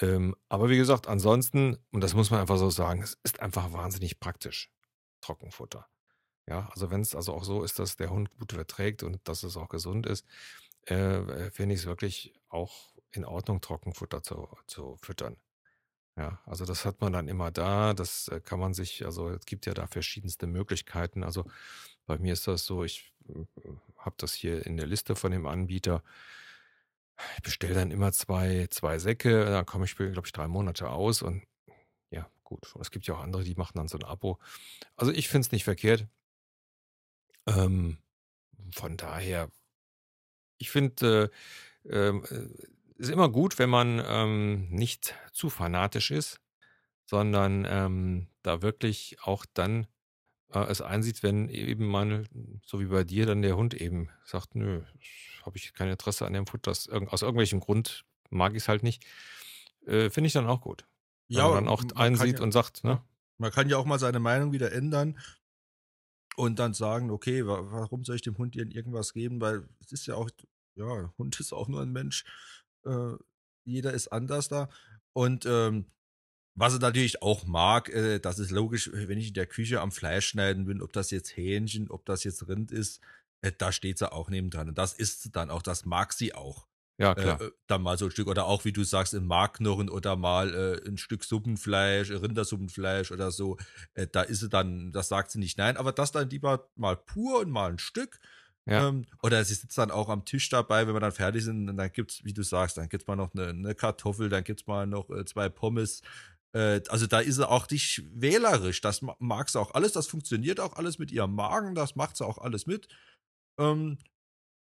Ähm, 0.00 0.36
aber 0.48 0.70
wie 0.70 0.76
gesagt, 0.76 1.08
ansonsten, 1.08 1.78
und 1.90 2.02
das 2.02 2.14
muss 2.14 2.30
man 2.30 2.40
einfach 2.40 2.58
so 2.58 2.70
sagen, 2.70 3.02
es 3.02 3.18
ist 3.22 3.40
einfach 3.40 3.72
wahnsinnig 3.72 4.20
praktisch. 4.20 4.70
Trockenfutter. 5.20 5.86
Ja, 6.46 6.68
also 6.72 6.90
wenn 6.90 7.02
es 7.02 7.14
also 7.14 7.34
auch 7.34 7.44
so 7.44 7.62
ist, 7.64 7.78
dass 7.78 7.96
der 7.96 8.10
Hund 8.10 8.30
gut 8.38 8.52
verträgt 8.52 9.02
und 9.02 9.20
dass 9.28 9.42
es 9.42 9.56
auch 9.56 9.68
gesund 9.68 10.06
ist, 10.06 10.24
äh, 10.86 11.50
finde 11.50 11.74
ich 11.74 11.82
es 11.82 11.86
wirklich 11.86 12.32
auch 12.48 12.94
in 13.10 13.24
Ordnung, 13.24 13.60
Trockenfutter 13.60 14.22
zu, 14.22 14.48
zu 14.66 14.96
füttern. 15.02 15.36
Ja, 16.18 16.40
also 16.46 16.64
das 16.64 16.84
hat 16.84 17.00
man 17.00 17.12
dann 17.12 17.28
immer 17.28 17.52
da. 17.52 17.94
Das 17.94 18.26
äh, 18.28 18.40
kann 18.40 18.58
man 18.58 18.74
sich, 18.74 19.04
also 19.04 19.28
es 19.30 19.46
gibt 19.46 19.66
ja 19.66 19.74
da 19.74 19.86
verschiedenste 19.86 20.48
Möglichkeiten. 20.48 21.22
Also 21.22 21.44
bei 22.06 22.18
mir 22.18 22.32
ist 22.32 22.48
das 22.48 22.66
so, 22.66 22.82
ich 22.82 23.14
äh, 23.28 23.44
habe 23.98 24.16
das 24.18 24.34
hier 24.34 24.66
in 24.66 24.76
der 24.76 24.86
Liste 24.86 25.14
von 25.14 25.30
dem 25.30 25.46
Anbieter. 25.46 26.02
Ich 27.36 27.42
bestelle 27.42 27.74
dann 27.74 27.92
immer 27.92 28.12
zwei, 28.12 28.66
zwei 28.70 28.98
Säcke, 28.98 29.44
da 29.44 29.62
komme 29.64 29.84
ich, 29.84 29.96
glaube 29.96 30.22
ich, 30.24 30.32
drei 30.32 30.48
Monate 30.48 30.90
aus 30.90 31.22
und 31.22 31.44
ja, 32.10 32.28
gut. 32.42 32.74
Es 32.80 32.90
gibt 32.90 33.06
ja 33.06 33.14
auch 33.14 33.22
andere, 33.22 33.44
die 33.44 33.54
machen 33.54 33.76
dann 33.76 33.88
so 33.88 33.98
ein 33.98 34.04
Abo. 34.04 34.38
Also 34.96 35.12
ich 35.12 35.28
finde 35.28 35.46
es 35.46 35.52
nicht 35.52 35.64
verkehrt. 35.64 36.06
Ähm, 37.46 37.98
von 38.72 38.96
daher, 38.96 39.50
ich 40.58 40.70
finde, 40.70 41.30
äh, 41.84 42.08
ähm, 42.08 42.24
äh, 42.30 42.48
ist 42.98 43.10
immer 43.10 43.28
gut, 43.28 43.58
wenn 43.58 43.70
man 43.70 44.02
ähm, 44.04 44.68
nicht 44.70 45.14
zu 45.32 45.50
fanatisch 45.50 46.10
ist, 46.10 46.40
sondern 47.06 47.66
ähm, 47.68 48.26
da 48.42 48.60
wirklich 48.60 49.16
auch 49.22 49.46
dann 49.54 49.86
äh, 50.52 50.60
es 50.60 50.80
einsieht, 50.80 51.22
wenn 51.22 51.48
eben 51.48 51.86
man, 51.86 52.28
so 52.64 52.80
wie 52.80 52.86
bei 52.86 53.04
dir, 53.04 53.26
dann 53.26 53.42
der 53.42 53.56
Hund 53.56 53.74
eben 53.74 54.10
sagt, 54.24 54.54
nö, 54.54 54.82
habe 55.44 55.56
ich 55.56 55.72
kein 55.72 55.88
Interesse 55.88 56.26
an 56.26 56.32
dem 56.32 56.46
Futter, 56.46 56.70
aus, 56.70 56.88
aus 56.88 57.22
irgendwelchem 57.22 57.60
Grund 57.60 58.04
mag 58.30 58.52
ich 58.52 58.62
es 58.62 58.68
halt 58.68 58.82
nicht, 58.82 59.04
äh, 59.86 60.10
finde 60.10 60.26
ich 60.26 60.32
dann 60.32 60.46
auch 60.46 60.60
gut. 60.60 60.86
Ja, 61.28 61.44
wenn 61.44 61.54
man 61.54 61.64
dann 61.64 61.72
auch 61.72 61.84
einsieht 61.96 62.38
ja, 62.38 62.42
und 62.42 62.52
sagt, 62.52 62.84
ne? 62.84 63.02
Man 63.38 63.52
kann 63.52 63.68
ja 63.68 63.76
auch 63.76 63.84
mal 63.84 63.98
seine 63.98 64.18
Meinung 64.18 64.52
wieder 64.52 64.72
ändern 64.72 65.18
und 66.36 66.58
dann 66.58 66.74
sagen, 66.74 67.10
okay, 67.10 67.46
warum 67.46 68.04
soll 68.04 68.16
ich 68.16 68.22
dem 68.22 68.36
Hund 68.38 68.56
irgendwas 68.56 69.12
geben? 69.12 69.40
Weil 69.40 69.68
es 69.80 69.92
ist 69.92 70.06
ja 70.06 70.14
auch, 70.14 70.28
ja, 70.74 71.12
Hund 71.18 71.38
ist 71.38 71.52
auch 71.52 71.68
nur 71.68 71.82
ein 71.82 71.92
Mensch. 71.92 72.24
Äh, 72.88 73.16
jeder 73.64 73.92
ist 73.92 74.08
anders 74.08 74.48
da. 74.48 74.68
Und 75.12 75.46
ähm, 75.46 75.86
Was 76.54 76.72
er 76.74 76.80
natürlich 76.80 77.22
auch 77.22 77.46
mag, 77.46 77.88
äh, 77.90 78.18
das 78.18 78.40
ist 78.40 78.50
logisch, 78.50 78.90
wenn 78.92 79.18
ich 79.18 79.28
in 79.28 79.34
der 79.34 79.46
Küche 79.46 79.80
am 79.80 79.92
Fleisch 79.92 80.26
schneiden 80.26 80.64
bin, 80.66 80.82
ob 80.82 80.92
das 80.92 81.12
jetzt 81.12 81.36
Hähnchen, 81.36 81.88
ob 81.88 82.04
das 82.04 82.24
jetzt 82.24 82.48
Rind 82.48 82.72
ist, 82.72 83.00
äh, 83.42 83.52
da 83.56 83.70
steht 83.70 83.98
sie 83.98 84.10
auch 84.12 84.28
neben 84.28 84.50
dran. 84.50 84.68
Und 84.68 84.76
das 84.78 84.92
isst 84.94 85.22
sie 85.22 85.30
dann 85.30 85.50
auch, 85.50 85.62
das 85.62 85.84
mag 85.84 86.12
sie 86.12 86.34
auch. 86.34 86.66
Ja, 87.00 87.14
klar. 87.14 87.40
Äh, 87.40 87.52
dann 87.68 87.82
mal 87.82 87.96
so 87.96 88.06
ein 88.06 88.10
Stück, 88.10 88.26
oder 88.26 88.46
auch, 88.46 88.64
wie 88.64 88.72
du 88.72 88.82
sagst, 88.82 89.14
ein 89.14 89.24
Markknochen 89.24 89.88
oder 89.88 90.16
mal 90.16 90.52
äh, 90.52 90.88
ein 90.88 90.98
Stück 90.98 91.22
Suppenfleisch, 91.22 92.10
Rindersuppenfleisch 92.10 93.12
oder 93.12 93.30
so. 93.30 93.56
Äh, 93.94 94.08
da 94.10 94.22
ist 94.22 94.40
sie 94.40 94.48
dann, 94.48 94.90
das 94.90 95.06
sagt 95.08 95.30
sie 95.30 95.38
nicht 95.38 95.58
nein, 95.58 95.76
aber 95.76 95.92
das 95.92 96.10
dann 96.10 96.28
lieber 96.28 96.68
mal 96.74 96.96
pur 96.96 97.40
und 97.40 97.50
mal 97.50 97.70
ein 97.70 97.78
Stück. 97.78 98.18
Ja. 98.68 98.88
Ähm, 98.88 99.06
oder 99.22 99.42
sie 99.44 99.54
sitzt 99.54 99.78
dann 99.78 99.90
auch 99.90 100.10
am 100.10 100.26
Tisch 100.26 100.48
dabei, 100.50 100.86
wenn 100.86 100.94
wir 100.94 101.00
dann 101.00 101.12
fertig 101.12 101.42
sind, 101.44 101.66
dann 101.66 101.92
gibt 101.92 102.12
es, 102.12 102.24
wie 102.24 102.34
du 102.34 102.42
sagst, 102.42 102.76
dann 102.76 102.88
gibt 102.88 103.04
es 103.04 103.06
mal 103.06 103.16
noch 103.16 103.32
eine, 103.34 103.48
eine, 103.48 103.74
Kartoffel, 103.74 104.28
dann 104.28 104.44
gibt 104.44 104.60
es 104.60 104.66
mal 104.66 104.86
noch 104.86 105.08
äh, 105.10 105.24
zwei 105.24 105.48
Pommes. 105.48 106.02
Äh, 106.52 106.82
also 106.88 107.06
da 107.06 107.20
ist 107.20 107.36
sie 107.36 107.48
auch 107.48 107.68
nicht 107.70 108.02
wählerisch. 108.12 108.82
Das 108.82 109.00
mag 109.18 109.48
sie 109.48 109.58
auch 109.58 109.72
alles, 109.72 109.92
das 109.92 110.06
funktioniert 110.06 110.60
auch 110.60 110.74
alles 110.74 110.98
mit 110.98 111.10
ihrem 111.10 111.34
Magen, 111.34 111.74
das 111.74 111.96
macht 111.96 112.18
sie 112.18 112.26
auch 112.26 112.36
alles 112.36 112.66
mit. 112.66 112.88
Ähm, 113.58 113.96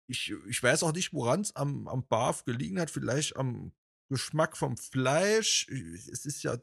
ich, 0.09 0.33
ich 0.47 0.63
weiß 0.63 0.83
auch 0.83 0.93
nicht, 0.93 1.13
woran 1.13 1.41
es 1.41 1.57
am, 1.57 1.89
am 1.89 2.07
Barf 2.07 2.45
gelegen 2.45 2.79
hat. 2.79 2.91
Vielleicht 2.91 3.37
am 3.37 3.73
Geschmack 4.11 4.57
vom 4.57 4.77
Fleisch. 4.77 5.67
Es 5.69 6.27
ist 6.27 6.43
ja, 6.43 6.57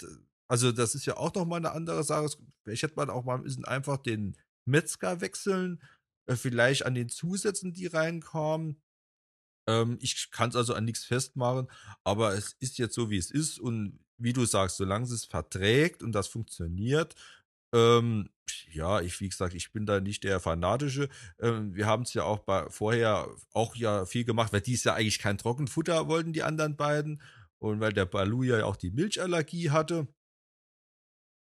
also 0.48 0.72
das 0.72 0.96
ist 0.96 1.06
ja 1.06 1.18
auch 1.18 1.34
nochmal 1.34 1.58
eine 1.58 1.72
andere 1.72 2.04
Sache. 2.04 2.30
Vielleicht 2.64 2.84
hätte 2.84 2.96
man 2.96 3.10
auch 3.10 3.26
mal 3.26 3.36
ein 3.36 3.44
bisschen 3.44 3.66
einfach 3.66 3.98
den 3.98 4.38
Metzger 4.66 5.20
wechseln. 5.20 5.82
Äh, 6.28 6.36
vielleicht 6.36 6.86
an 6.86 6.96
den 6.96 7.10
Zusätzen, 7.10 7.74
die 7.74 7.88
reinkamen. 7.88 8.82
Ähm, 9.68 9.98
ich 10.02 10.32
kann 10.32 10.50
es 10.50 10.56
also 10.56 10.74
an 10.74 10.86
nichts 10.86 11.06
festmachen, 11.06 11.70
aber 12.04 12.34
es 12.34 12.56
ist 12.60 12.78
jetzt 12.78 12.96
so, 12.96 13.10
wie 13.10 13.18
es 13.18 13.32
ist. 13.32 13.60
Und 13.60 14.00
wie 14.18 14.34
du 14.34 14.46
sagst, 14.46 14.78
solange 14.78 15.06
es 15.06 15.26
verträgt 15.26 16.04
und 16.04 16.14
das 16.14 16.28
funktioniert, 16.28 17.16
ähm, 17.74 18.30
ja, 18.72 19.02
ich, 19.02 19.20
wie 19.20 19.30
gesagt, 19.30 19.56
ich 19.56 19.72
bin 19.72 19.86
da 19.86 20.00
nicht 20.00 20.24
der 20.24 20.40
Fanatische. 20.40 21.10
Ähm, 21.40 21.74
wir 21.76 21.88
haben 21.88 22.04
es 22.04 22.14
ja 22.14 22.24
auch 22.24 22.40
bei, 22.40 22.70
vorher 22.70 23.28
auch 23.54 23.76
ja 23.76 24.06
viel 24.06 24.26
gemacht, 24.26 24.54
weil 24.54 24.62
die 24.62 24.74
ist 24.74 24.86
ja 24.86 24.94
eigentlich 24.94 25.20
kein 25.20 25.38
Trockenfutter 25.38 26.08
wollten, 26.08 26.34
die 26.34 26.44
anderen 26.44 26.76
beiden. 26.76 27.22
Und 27.60 27.80
weil 27.80 27.94
der 27.94 28.06
Balu 28.06 28.44
ja 28.44 28.66
auch 28.66 28.76
die 28.76 28.92
Milchallergie 28.92 29.72
hatte. 29.72 30.08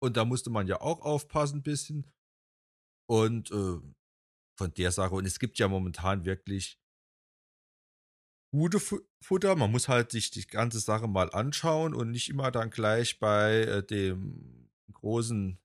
Und 0.03 0.17
da 0.17 0.25
musste 0.25 0.51
man 0.51 0.67
ja 0.67 0.81
auch 0.81 1.01
aufpassen 1.01 1.59
ein 1.59 1.63
bisschen. 1.63 2.07
Und 3.07 3.51
äh, 3.51 3.79
von 4.61 4.75
der 4.75 4.93
Sache. 4.93 5.15
Und 5.15 5.25
es 5.25 5.39
gibt 5.39 5.59
ja 5.59 5.69
momentan 5.69 6.27
wirklich 6.27 6.79
gute 8.53 8.79
Futter. 9.23 9.57
Man 9.57 9.73
muss 9.73 9.89
halt 9.89 10.11
sich 10.11 10.31
die 10.31 10.47
ganze 10.47 10.81
Sache 10.81 11.09
mal 11.09 11.31
anschauen 11.31 11.95
und 11.95 12.11
nicht 12.11 12.29
immer 12.29 12.51
dann 12.51 12.69
gleich 12.69 13.19
bei 13.19 13.63
äh, 13.63 13.83
dem 13.83 14.71
großen 14.93 15.59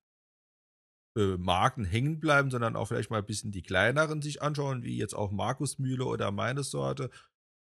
äh, 1.18 1.36
Marken 1.36 1.84
hängen 1.84 2.22
bleiben, 2.22 2.50
sondern 2.50 2.78
auch 2.78 2.86
vielleicht 2.86 3.10
mal 3.10 3.18
ein 3.18 3.26
bisschen 3.26 3.52
die 3.52 3.64
kleineren 3.64 4.22
sich 4.22 4.42
anschauen, 4.42 4.84
wie 4.84 4.98
jetzt 4.98 5.14
auch 5.14 5.32
Markusmühle 5.32 6.06
oder 6.06 6.32
meine 6.32 6.64
Sorte, 6.64 7.10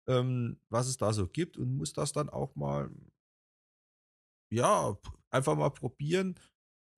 ähm, 0.06 0.60
was 0.68 0.88
es 0.88 0.98
da 0.98 1.14
so 1.14 1.26
gibt 1.26 1.56
und 1.56 1.74
muss 1.74 1.94
das 1.94 2.12
dann 2.12 2.28
auch 2.28 2.54
mal, 2.54 2.90
ja, 4.52 4.94
einfach 5.30 5.56
mal 5.56 5.70
probieren 5.70 6.38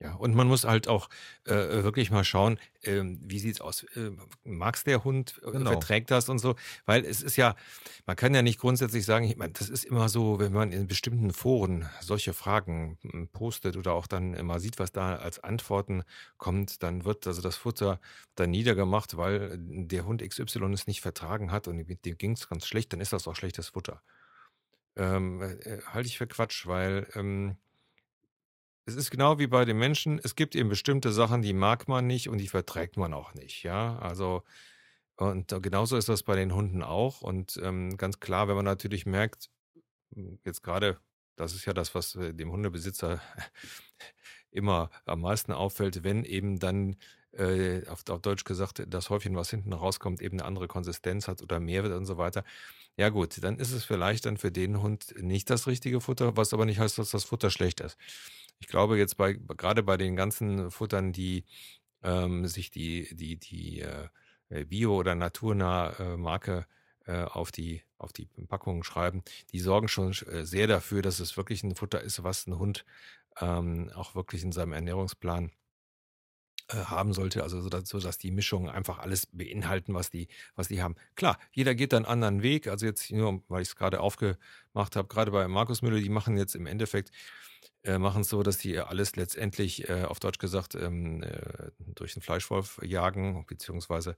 ja, 0.04 0.12
und 0.16 0.34
man 0.34 0.46
muss 0.46 0.64
halt 0.64 0.86
auch 0.86 1.08
äh, 1.46 1.54
wirklich 1.54 2.10
mal 2.10 2.24
schauen, 2.24 2.58
ähm, 2.82 3.18
wie 3.22 3.38
sieht's 3.38 3.62
aus? 3.62 3.84
Äh, 3.94 4.10
mag's 4.44 4.84
der 4.84 5.02
Hund? 5.02 5.40
Äh, 5.42 5.52
Genau. 5.52 5.70
Verträgt 5.70 6.10
das 6.10 6.28
und 6.28 6.40
so? 6.40 6.56
Weil 6.84 7.06
es 7.06 7.22
ist 7.22 7.36
ja, 7.36 7.56
man 8.04 8.14
kann 8.14 8.34
ja 8.34 8.42
nicht 8.42 8.58
grundsätzlich 8.58 9.06
sagen, 9.06 9.24
ich 9.24 9.38
meine, 9.38 9.54
das 9.54 9.70
ist 9.70 9.84
immer 9.84 10.10
so, 10.10 10.38
wenn 10.38 10.52
man 10.52 10.72
in 10.72 10.86
bestimmten 10.86 11.32
Foren 11.32 11.88
solche 12.02 12.34
Fragen 12.34 12.98
hm, 13.00 13.28
postet 13.28 13.78
oder 13.78 13.94
auch 13.94 14.06
dann 14.06 14.34
immer 14.34 14.60
sieht, 14.60 14.78
was 14.78 14.92
da 14.92 15.16
als 15.16 15.38
Antworten 15.42 16.02
kommt, 16.36 16.82
dann 16.82 17.06
wird 17.06 17.26
also 17.26 17.40
das 17.40 17.56
Futter 17.56 17.98
dann 18.34 18.50
niedergemacht, 18.50 19.16
weil 19.16 19.56
der 19.58 20.04
Hund 20.04 20.22
XY 20.22 20.74
es 20.74 20.86
nicht 20.86 21.00
vertragen 21.00 21.50
hat 21.50 21.66
und 21.66 21.78
dem 21.78 22.18
ging's 22.18 22.46
ganz 22.46 22.66
schlecht, 22.66 22.92
dann 22.92 23.00
ist 23.00 23.14
das 23.14 23.26
auch 23.26 23.36
schlechtes 23.36 23.68
Futter. 23.68 24.02
Ähm, 24.96 25.40
äh, 25.40 25.54
äh 25.54 25.82
halte 25.86 26.08
ich 26.08 26.18
für 26.18 26.26
Quatsch, 26.26 26.66
weil 26.66 27.08
ähm, 27.14 27.56
es 28.86 28.96
ist 28.96 29.10
genau 29.10 29.38
wie 29.38 29.46
bei 29.46 29.64
den 29.64 29.78
Menschen. 29.78 30.20
Es 30.22 30.34
gibt 30.34 30.54
eben 30.54 30.68
bestimmte 30.68 31.12
Sachen, 31.12 31.42
die 31.42 31.52
mag 31.52 31.88
man 31.88 32.06
nicht 32.06 32.28
und 32.28 32.38
die 32.38 32.48
verträgt 32.48 32.96
man 32.96 33.14
auch 33.14 33.34
nicht, 33.34 33.62
ja. 33.62 33.98
Also, 33.98 34.42
und 35.16 35.54
genauso 35.62 35.96
ist 35.96 36.08
das 36.08 36.22
bei 36.22 36.36
den 36.36 36.54
Hunden 36.54 36.82
auch. 36.82 37.22
Und 37.22 37.58
ähm, 37.62 37.96
ganz 37.96 38.20
klar, 38.20 38.48
wenn 38.48 38.56
man 38.56 38.64
natürlich 38.64 39.06
merkt, 39.06 39.50
jetzt 40.44 40.62
gerade, 40.62 40.98
das 41.36 41.54
ist 41.54 41.64
ja 41.64 41.72
das, 41.72 41.94
was 41.94 42.14
äh, 42.16 42.34
dem 42.34 42.50
Hundebesitzer 42.50 43.20
immer 44.50 44.90
am 45.06 45.20
meisten 45.20 45.52
auffällt, 45.52 46.04
wenn 46.04 46.24
eben 46.24 46.58
dann 46.58 46.96
äh, 47.38 47.86
auf, 47.88 48.08
auf 48.08 48.20
Deutsch 48.20 48.44
gesagt 48.44 48.82
das 48.86 49.10
Häufchen, 49.10 49.36
was 49.36 49.50
hinten 49.50 49.72
rauskommt, 49.72 50.22
eben 50.22 50.38
eine 50.38 50.46
andere 50.46 50.68
Konsistenz 50.68 51.28
hat 51.28 51.42
oder 51.42 51.60
mehr 51.60 51.82
wird 51.82 51.94
und 51.94 52.06
so 52.06 52.16
weiter. 52.18 52.44
Ja 52.96 53.08
gut, 53.08 53.42
dann 53.42 53.58
ist 53.58 53.72
es 53.72 53.84
vielleicht 53.84 54.26
dann 54.26 54.36
für 54.36 54.52
den 54.52 54.80
Hund 54.80 55.14
nicht 55.20 55.50
das 55.50 55.66
richtige 55.66 56.00
Futter, 56.00 56.36
was 56.36 56.52
aber 56.52 56.64
nicht 56.64 56.78
heißt, 56.78 56.98
dass 56.98 57.10
das 57.10 57.24
Futter 57.24 57.50
schlecht 57.50 57.80
ist. 57.80 57.96
Ich 58.60 58.68
glaube 58.68 58.98
jetzt 58.98 59.16
bei, 59.16 59.32
gerade 59.32 59.82
bei 59.82 59.96
den 59.96 60.16
ganzen 60.16 60.70
Futtern, 60.70 61.12
die 61.12 61.44
ähm, 62.02 62.46
sich 62.46 62.70
die, 62.70 63.14
die, 63.14 63.36
die 63.36 63.80
äh, 63.80 64.64
Bio- 64.66 64.96
oder 64.96 65.14
naturnahe 65.14 65.96
äh, 65.98 66.16
Marke 66.16 66.66
äh, 67.06 67.24
auf 67.24 67.50
die, 67.50 67.82
auf 67.98 68.12
die 68.12 68.26
Packungen 68.48 68.84
schreiben, 68.84 69.22
die 69.52 69.58
sorgen 69.58 69.88
schon 69.88 70.12
äh, 70.12 70.44
sehr 70.44 70.66
dafür, 70.68 71.02
dass 71.02 71.20
es 71.20 71.36
wirklich 71.36 71.64
ein 71.64 71.74
Futter 71.74 72.00
ist, 72.00 72.22
was 72.22 72.46
ein 72.46 72.58
Hund 72.58 72.84
ähm, 73.40 73.90
auch 73.94 74.14
wirklich 74.14 74.42
in 74.44 74.52
seinem 74.52 74.72
Ernährungsplan 74.72 75.46
äh, 75.46 75.63
haben 76.72 77.12
sollte, 77.12 77.42
also 77.42 77.60
so 77.60 77.68
dass, 77.68 78.18
die 78.18 78.30
Mischungen 78.30 78.70
einfach 78.70 78.98
alles 78.98 79.26
beinhalten, 79.26 79.94
was 79.94 80.10
die, 80.10 80.28
was 80.54 80.68
die 80.68 80.82
haben. 80.82 80.94
Klar, 81.14 81.38
jeder 81.52 81.74
geht 81.74 81.92
einen 81.92 82.06
anderen 82.06 82.42
Weg. 82.42 82.68
Also 82.68 82.86
jetzt 82.86 83.10
nur, 83.12 83.42
weil 83.48 83.62
ich 83.62 83.68
es 83.68 83.76
gerade 83.76 84.00
aufgemacht 84.00 84.96
habe, 84.96 85.08
gerade 85.08 85.30
bei 85.30 85.46
Markus 85.46 85.82
Müller, 85.82 86.00
die 86.00 86.08
machen 86.08 86.36
jetzt 86.36 86.54
im 86.54 86.66
Endeffekt 86.66 87.10
äh, 87.84 87.98
machen 87.98 88.22
es 88.22 88.28
so, 88.30 88.42
dass 88.42 88.58
die 88.58 88.78
alles 88.78 89.16
letztendlich, 89.16 89.88
äh, 89.88 90.04
auf 90.04 90.18
Deutsch 90.18 90.38
gesagt, 90.38 90.74
ähm, 90.74 91.22
äh, 91.22 91.70
durch 91.78 92.14
den 92.14 92.22
Fleischwolf 92.22 92.80
jagen, 92.82 93.44
beziehungsweise 93.46 94.16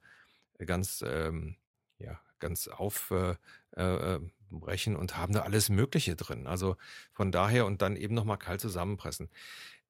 ganz, 0.65 1.05
ähm, 1.07 1.57
ja, 1.99 2.21
ganz 2.39 2.69
aufbrechen 2.69 3.39
äh, 3.77 4.95
äh, 4.95 4.97
und 4.97 5.17
haben 5.17 5.33
da 5.33 5.41
alles 5.43 5.69
Mögliche 5.69 6.15
drin. 6.17 6.47
Also 6.47 6.77
von 7.13 7.33
daher 7.33 7.67
und 7.67 7.83
dann 7.83 7.97
eben 7.97 8.15
nochmal 8.15 8.39
kalt 8.39 8.61
zusammenpressen. 8.61 9.31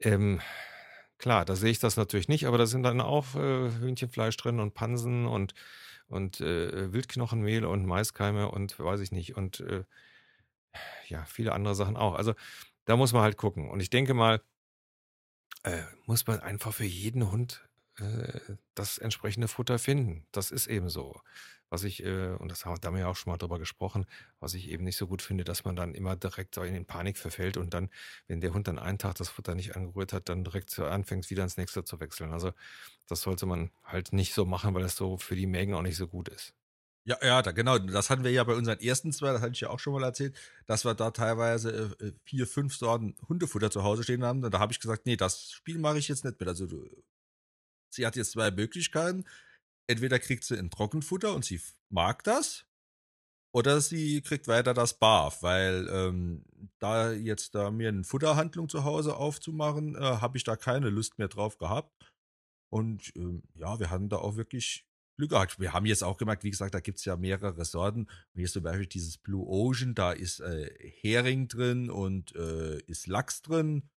Ähm, 0.01 0.41
klar, 1.19 1.45
da 1.45 1.57
sehe 1.57 1.71
ich 1.71 1.79
das 1.79 1.97
natürlich 1.97 2.29
nicht, 2.29 2.47
aber 2.47 2.59
da 2.59 2.67
sind 2.67 2.83
dann 2.83 3.01
auch 3.01 3.35
äh, 3.35 3.71
Hühnchenfleisch 3.81 4.37
drin 4.37 4.61
und 4.61 4.75
Pansen 4.75 5.27
und, 5.27 5.55
und 6.09 6.41
äh, 6.41 6.93
Wildknochenmehl 6.93 7.65
und 7.65 7.87
Maiskeime 7.87 8.51
und 8.51 8.79
weiß 8.79 9.01
ich 9.01 9.13
nicht 9.13 9.37
und 9.37 9.61
äh, 9.61 9.85
ja, 11.09 11.25
viele 11.25 11.53
andere 11.53 11.75
Sachen 11.75 11.97
auch. 11.97 12.15
Also 12.15 12.35
da 12.85 12.97
muss 12.97 13.13
man 13.13 13.23
halt 13.23 13.37
gucken. 13.37 13.69
Und 13.71 13.81
ich 13.81 13.91
denke 13.91 14.15
mal, 14.15 14.41
äh, 15.63 15.83
muss 16.07 16.27
man 16.27 16.41
einfach 16.41 16.73
für 16.73 16.85
jeden 16.85 17.31
Hund 17.31 17.66
äh, 17.99 18.57
das 18.75 18.99
entsprechende 18.99 19.49
Futter 19.49 19.79
finden. 19.79 20.27
Das 20.33 20.51
ist 20.51 20.67
eben 20.67 20.89
so. 20.89 21.21
Was 21.69 21.83
ich, 21.83 22.05
äh, 22.05 22.35
und 22.39 22.51
das 22.51 22.65
haben, 22.65 22.81
da 22.81 22.89
haben 22.89 22.95
wir 22.95 23.03
ja 23.03 23.09
auch 23.09 23.17
schon 23.17 23.33
mal 23.33 23.39
drüber 23.39 23.59
gesprochen, 23.59 24.07
was 24.39 24.55
ich 24.55 24.69
eben 24.71 24.85
nicht 24.85 24.97
so 24.97 25.09
gut 25.09 25.21
finde, 25.21 25.43
dass 25.43 25.65
man 25.65 25.75
dann 25.75 25.95
immer 25.95 26.15
direkt 26.15 26.57
in 26.59 26.87
Panik 26.87 27.19
verfällt 27.19 27.57
und 27.57 27.75
dann, 27.75 27.91
wenn 28.29 28.41
der 28.41 28.55
Hund 28.55 28.69
dann 28.69 28.79
einen 28.79 28.99
Tag 28.99 29.17
das 29.17 29.31
Futter 29.31 29.55
nicht 29.57 29.75
angerührt 29.75 30.13
hat, 30.13 30.29
dann 30.29 30.45
direkt 30.45 30.79
anfängt, 30.79 31.29
wieder 31.29 31.43
ins 31.43 31.57
nächste 31.57 31.85
zu 31.85 31.99
wechseln. 31.99 32.33
Also 32.33 32.53
das 33.09 33.23
sollte 33.23 33.47
man 33.47 33.71
halt 33.85 34.13
nicht 34.13 34.33
so 34.33 34.45
machen, 34.45 34.75
weil 34.75 34.85
es 34.85 34.97
so 34.97 35.19
für 35.19 35.35
die 35.35 35.47
Mägen 35.47 35.75
auch 35.75 35.83
nicht 35.83 35.97
so 35.97 36.07
gut 36.07 36.29
ist. 36.29 36.55
Ja, 37.07 37.17
ja, 37.23 37.41
da, 37.41 37.53
genau. 37.53 37.79
Das 37.79 38.11
hatten 38.11 38.25
wir 38.25 38.33
ja 38.33 38.43
bei 38.43 38.55
unseren 38.55 38.81
ersten 38.81 39.13
zwei, 39.13 39.33
das 39.33 39.41
hatte 39.41 39.53
ich 39.53 39.61
ja 39.61 39.71
auch 39.71 39.79
schon 39.79 39.93
mal 39.93 40.03
erzählt, 40.03 40.37
dass 40.67 40.85
wir 40.85 40.95
da 40.95 41.13
teilweise 41.13 41.97
äh, 42.01 42.13
vier, 42.25 42.49
fünf 42.49 42.75
Sorten 42.77 43.15
Hundefutter 43.29 43.71
zu 43.71 43.85
Hause 43.85 44.03
stehen 44.03 44.25
haben. 44.25 44.43
Und 44.43 44.53
da 44.53 44.59
habe 44.59 44.73
ich 44.73 44.81
gesagt, 44.81 45.07
nee, 45.07 45.17
das 45.17 45.53
Spiel 45.53 45.79
mache 45.79 45.99
ich 45.99 46.09
jetzt 46.09 46.25
nicht 46.25 46.41
mit. 46.41 46.49
Also 46.49 46.67
du, 46.67 46.85
sie 47.97 48.07
hat 48.07 48.17
jetzt 48.17 48.33
zwei 48.33 48.51
Möglichkeiten. 48.51 49.25
Entweder 49.89 50.19
kriegt 50.19 50.45
sie 50.45 50.59
ein 50.59 50.71
Trockenfutter 50.71 51.35
und 51.35 51.45
sie 51.45 51.61
mag 51.91 52.25
das, 52.25 52.67
oder 53.57 53.81
sie 53.81 54.21
kriegt 54.21 54.49
weiter 54.49 54.75
das 54.75 54.99
Barf, 54.99 55.43
weil 55.43 55.89
ähm, 55.91 56.45
da 56.79 57.13
jetzt 57.13 57.55
da 57.55 57.71
mir 57.71 57.89
eine 57.89 58.05
Futterhandlung 58.05 58.69
zu 58.69 58.85
Hause 58.85 59.17
aufzumachen, 59.17 59.95
äh, 59.95 59.99
habe 59.99 60.37
ich 60.37 60.45
da 60.45 60.57
keine 60.57 60.91
Lust 60.91 61.19
mehr 61.19 61.29
drauf 61.29 61.57
gehabt. 61.57 62.13
Und 62.71 63.15
ähm, 63.17 63.45
ja, 63.55 63.81
wir 63.81 63.89
hatten 63.89 64.11
da 64.11 64.19
auch 64.19 64.37
wirklich 64.37 64.87
Glück 65.17 65.31
gehabt. 65.31 65.59
Wir 65.59 65.73
haben 65.73 65.87
jetzt 65.87 66.05
auch 66.05 66.19
gemerkt, 66.19 66.45
wie 66.45 66.51
gesagt, 66.51 66.75
da 66.75 66.81
gibt 66.81 66.99
es 66.99 67.07
ja 67.07 67.17
mehrere 67.17 67.65
Sorten. 67.65 68.01
Und 68.01 68.35
hier 68.35 68.45
ist 68.45 68.53
zum 68.53 68.63
Beispiel 68.63 68.89
dieses 68.89 69.17
Blue 69.17 69.47
Ocean, 69.47 69.95
da 69.95 70.13
ist 70.13 70.41
äh, 70.41 70.71
Hering 71.01 71.49
drin 71.49 71.89
und 71.89 72.35
äh, 72.37 72.79
ist 72.83 73.07
Lachs 73.07 73.41
drin. 73.41 73.89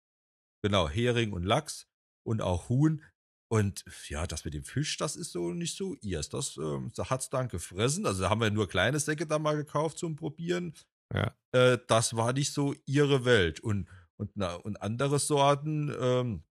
Genau, 0.62 0.88
Hering 0.88 1.32
und 1.32 1.42
Lachs 1.42 1.88
und 2.24 2.42
auch 2.42 2.68
Huhn. 2.68 3.02
Und 3.50 3.84
ja, 4.08 4.26
das 4.26 4.44
mit 4.44 4.54
dem 4.54 4.64
Fisch, 4.64 4.96
das 4.98 5.16
ist 5.16 5.32
so 5.32 5.52
nicht 5.52 5.76
so 5.76 5.94
ihrs. 6.02 6.28
Das 6.28 6.56
ähm, 6.58 6.92
hat 6.96 7.20
es 7.20 7.30
dann 7.30 7.48
gefressen. 7.48 8.06
Also 8.06 8.22
da 8.22 8.30
haben 8.30 8.40
wir 8.40 8.50
nur 8.50 8.68
kleine 8.68 9.00
Säcke 9.00 9.26
da 9.26 9.38
mal 9.38 9.56
gekauft 9.56 9.98
zum 9.98 10.16
Probieren. 10.16 10.74
Ja. 11.14 11.34
Äh, 11.52 11.78
das 11.86 12.14
war 12.14 12.32
nicht 12.32 12.52
so 12.52 12.74
ihre 12.86 13.24
Welt. 13.24 13.60
Und 13.60 13.88
Und, 14.20 14.32
na, 14.34 14.56
und 14.56 14.82
andere 14.82 15.20
Sorten, 15.20 15.94
ähm, 16.00 16.42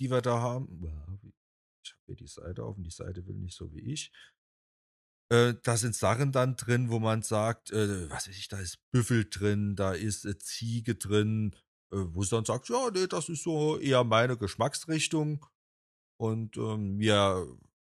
die 0.00 0.10
wir 0.10 0.22
da 0.22 0.40
haben, 0.40 0.66
ich 1.84 1.92
habe 1.92 2.02
hier 2.06 2.16
die 2.16 2.26
Seite 2.26 2.64
auf 2.64 2.78
und 2.78 2.84
die 2.84 2.90
Seite 2.90 3.26
will 3.26 3.36
nicht 3.36 3.54
so 3.54 3.70
wie 3.74 3.92
ich. 3.92 4.10
Äh, 5.30 5.54
da 5.62 5.76
sind 5.76 5.94
Sachen 5.94 6.32
dann 6.32 6.56
drin, 6.56 6.88
wo 6.88 6.98
man 6.98 7.20
sagt, 7.20 7.72
äh, 7.72 8.08
was 8.08 8.26
weiß 8.26 8.38
ich, 8.38 8.48
da 8.48 8.58
ist 8.58 8.78
Büffel 8.90 9.26
drin, 9.28 9.76
da 9.76 9.92
ist 9.92 10.24
äh, 10.24 10.38
Ziege 10.38 10.94
drin, 10.94 11.52
äh, 11.52 11.58
wo 11.94 12.22
es 12.22 12.30
dann 12.30 12.44
sagt, 12.44 12.68
ja, 12.68 12.90
nee, 12.92 13.06
das 13.06 13.28
ist 13.28 13.42
so 13.42 13.78
eher 13.78 14.04
meine 14.04 14.36
Geschmacksrichtung. 14.36 15.46
Und 16.20 16.56
ähm, 16.56 16.98
wir 16.98 17.46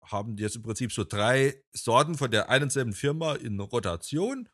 haben 0.01 0.37
jetzt 0.37 0.55
im 0.55 0.63
Prinzip 0.63 0.91
so 0.91 1.03
drei 1.03 1.61
Sorten 1.73 2.15
von 2.15 2.31
der 2.31 2.49
einen 2.49 2.69
selben 2.69 2.93
Firma 2.93 3.33
in 3.35 3.59
Rotation. 3.59 4.49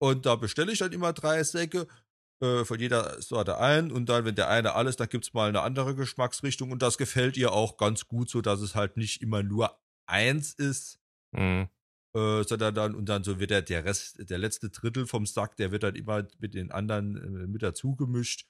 Und 0.00 0.26
da 0.26 0.36
bestelle 0.36 0.72
ich 0.72 0.78
dann 0.78 0.92
immer 0.92 1.12
drei 1.12 1.42
Säcke 1.42 1.86
äh, 2.40 2.64
von 2.64 2.78
jeder 2.78 3.20
Sorte 3.22 3.58
ein. 3.58 3.90
Und 3.90 4.08
dann, 4.08 4.24
wenn 4.24 4.34
der 4.34 4.48
eine 4.48 4.74
alles, 4.74 4.96
dann 4.96 5.08
gibt 5.08 5.24
es 5.24 5.34
mal 5.34 5.48
eine 5.48 5.62
andere 5.62 5.94
Geschmacksrichtung. 5.94 6.70
Und 6.70 6.82
das 6.82 6.98
gefällt 6.98 7.36
ihr 7.36 7.52
auch 7.52 7.76
ganz 7.76 8.06
gut, 8.06 8.30
so 8.30 8.40
dass 8.40 8.60
es 8.60 8.74
halt 8.74 8.96
nicht 8.96 9.22
immer 9.22 9.42
nur 9.42 9.78
eins 10.06 10.52
ist. 10.54 10.98
Mhm. 11.32 11.68
Äh, 12.16 12.44
sondern 12.44 12.74
dann, 12.74 12.94
und 12.94 13.08
dann 13.08 13.24
so 13.24 13.40
wird 13.40 13.50
der, 13.50 13.62
der 13.62 13.84
Rest, 13.84 14.30
der 14.30 14.38
letzte 14.38 14.70
Drittel 14.70 15.06
vom 15.06 15.26
Sack, 15.26 15.56
der 15.56 15.72
wird 15.72 15.82
dann 15.82 15.96
immer 15.96 16.26
mit 16.38 16.54
den 16.54 16.70
anderen 16.70 17.16
äh, 17.16 17.46
mit 17.46 17.62
dazu 17.62 17.96
gemischt. 17.96 18.46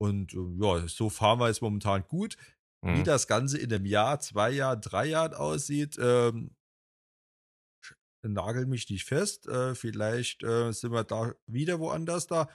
Und 0.00 0.32
äh, 0.32 0.38
ja, 0.58 0.88
so 0.88 1.10
fahren 1.10 1.38
wir 1.38 1.48
jetzt 1.48 1.60
momentan 1.60 2.04
gut. 2.08 2.36
Mhm. 2.82 2.98
Wie 2.98 3.02
das 3.02 3.26
Ganze 3.26 3.58
in 3.58 3.72
einem 3.72 3.84
Jahr, 3.84 4.20
zwei 4.20 4.50
Jahren, 4.50 4.80
drei 4.80 5.06
Jahren 5.06 5.34
aussieht, 5.34 5.98
ähm, 6.00 6.56
nagel 8.22 8.66
mich 8.66 8.88
nicht 8.88 9.04
fest. 9.04 9.46
Äh, 9.48 9.74
vielleicht 9.74 10.42
äh, 10.42 10.72
sind 10.72 10.92
wir 10.92 11.04
da 11.04 11.34
wieder 11.46 11.80
woanders 11.80 12.26
da 12.26 12.48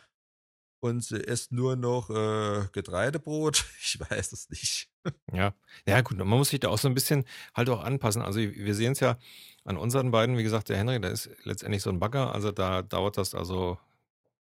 und 0.84 1.04
sie 1.04 1.18
isst 1.18 1.52
nur 1.52 1.76
noch 1.76 2.10
äh, 2.10 2.68
Getreidebrot. 2.72 3.66
Ich 3.80 4.00
weiß 4.00 4.32
es 4.32 4.50
nicht. 4.50 4.93
Ja, 5.32 5.54
ja 5.88 6.02
gut, 6.02 6.18
man 6.18 6.28
muss 6.28 6.50
sich 6.50 6.60
da 6.60 6.70
auch 6.70 6.78
so 6.78 6.88
ein 6.88 6.94
bisschen 6.94 7.26
halt 7.56 7.70
auch 7.70 7.84
anpassen. 7.84 8.22
Also 8.22 8.40
wir 8.40 8.76
sehen 8.76 8.94
es 8.94 9.00
ja 9.00 9.18
an 9.66 9.78
unseren 9.78 10.12
beiden, 10.12 10.38
wie 10.38 10.44
gesagt, 10.44 10.70
der 10.70 10.78
Henry, 10.78 11.00
der 11.00 11.12
ist 11.12 11.30
letztendlich 11.44 11.82
so 11.82 11.90
ein 11.90 12.00
Bagger, 12.00 12.34
also 12.34 12.52
da 12.52 12.82
dauert 12.82 13.18
das 13.18 13.34
also 13.34 13.78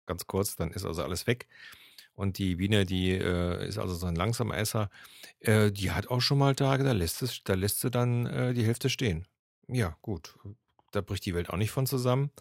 ganz 0.07 0.27
kurz, 0.27 0.55
dann 0.55 0.71
ist 0.71 0.85
also 0.85 1.03
alles 1.03 1.27
weg. 1.27 1.47
Und 2.15 2.39
die 2.39 2.55
Biene, 2.57 2.85
die 2.85 3.11
äh, 3.11 3.67
ist 3.67 3.77
also 3.79 3.95
so 3.95 4.07
ein 4.07 4.15
langsamer 4.15 4.57
Esser, 4.57 4.89
äh, 5.41 5.71
die 5.71 5.91
hat 5.91 6.09
auch 6.09 6.21
schon 6.21 6.39
mal 6.39 6.55
Tage, 6.55 6.83
da 6.83 6.93
lässt, 6.93 7.21
es, 7.23 7.43
da 7.43 7.55
lässt 7.55 7.81
sie 7.81 7.91
dann 7.91 8.25
äh, 8.27 8.53
die 8.53 8.65
Hälfte 8.65 8.89
stehen. 8.89 9.27
Ja, 9.67 9.97
gut. 10.01 10.37
Da 10.91 11.01
bricht 11.01 11.25
die 11.25 11.35
Welt 11.35 11.49
auch 11.49 11.57
nicht 11.57 11.71
von 11.71 11.87
zusammen. 11.87 12.31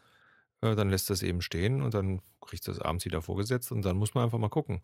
Äh, 0.62 0.76
dann 0.76 0.90
lässt 0.90 1.10
es 1.10 1.22
eben 1.22 1.42
stehen 1.42 1.82
und 1.82 1.94
dann 1.94 2.22
kriegt 2.40 2.66
es 2.68 2.80
abends 2.80 3.04
wieder 3.04 3.22
vorgesetzt 3.22 3.72
und 3.72 3.82
dann 3.84 3.96
muss 3.96 4.14
man 4.14 4.24
einfach 4.24 4.38
mal 4.38 4.48
gucken, 4.48 4.80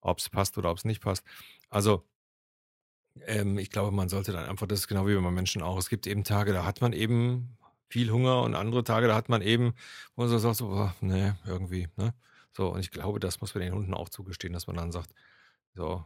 ob 0.00 0.18
es 0.18 0.28
passt 0.30 0.58
oder 0.58 0.70
ob 0.70 0.78
es 0.78 0.84
nicht 0.84 1.02
passt. 1.02 1.24
Also, 1.70 2.04
ähm, 3.26 3.58
ich 3.58 3.70
glaube, 3.70 3.90
man 3.90 4.08
sollte 4.08 4.32
dann 4.32 4.46
einfach, 4.46 4.66
das 4.66 4.80
ist 4.80 4.88
genau 4.88 5.06
wie 5.06 5.14
bei 5.14 5.30
Menschen 5.30 5.62
auch. 5.62 5.78
Es 5.78 5.88
gibt 5.88 6.06
eben 6.06 6.24
Tage, 6.24 6.52
da 6.52 6.64
hat 6.64 6.80
man 6.80 6.92
eben 6.92 7.56
viel 7.88 8.10
Hunger 8.10 8.42
und 8.42 8.54
andere 8.54 8.84
Tage, 8.84 9.06
da 9.06 9.14
hat 9.14 9.28
man 9.28 9.42
eben, 9.42 9.74
wo 10.14 10.22
man 10.22 10.28
so 10.28 10.38
sagt, 10.38 10.56
so, 10.56 10.68
oh, 10.68 10.90
nee, 11.00 11.32
irgendwie, 11.46 11.88
ne? 11.96 12.14
So, 12.52 12.68
und 12.68 12.80
ich 12.80 12.90
glaube, 12.90 13.20
das 13.20 13.40
muss 13.40 13.54
man 13.54 13.62
den 13.62 13.74
Hunden 13.74 13.94
auch 13.94 14.08
zugestehen, 14.08 14.52
dass 14.54 14.66
man 14.66 14.76
dann 14.76 14.90
sagt, 14.90 15.12
so, 15.74 16.04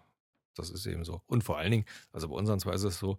das 0.57 0.71
ist 0.71 0.87
eben 0.87 1.05
so. 1.05 1.23
Und 1.27 1.45
vor 1.45 1.59
allen 1.59 1.71
Dingen, 1.71 1.85
also 2.13 2.29
bei 2.29 2.35
unseren 2.35 2.59
zwei 2.59 2.73
ist 2.73 2.83
es 2.83 2.99
so, 2.99 3.19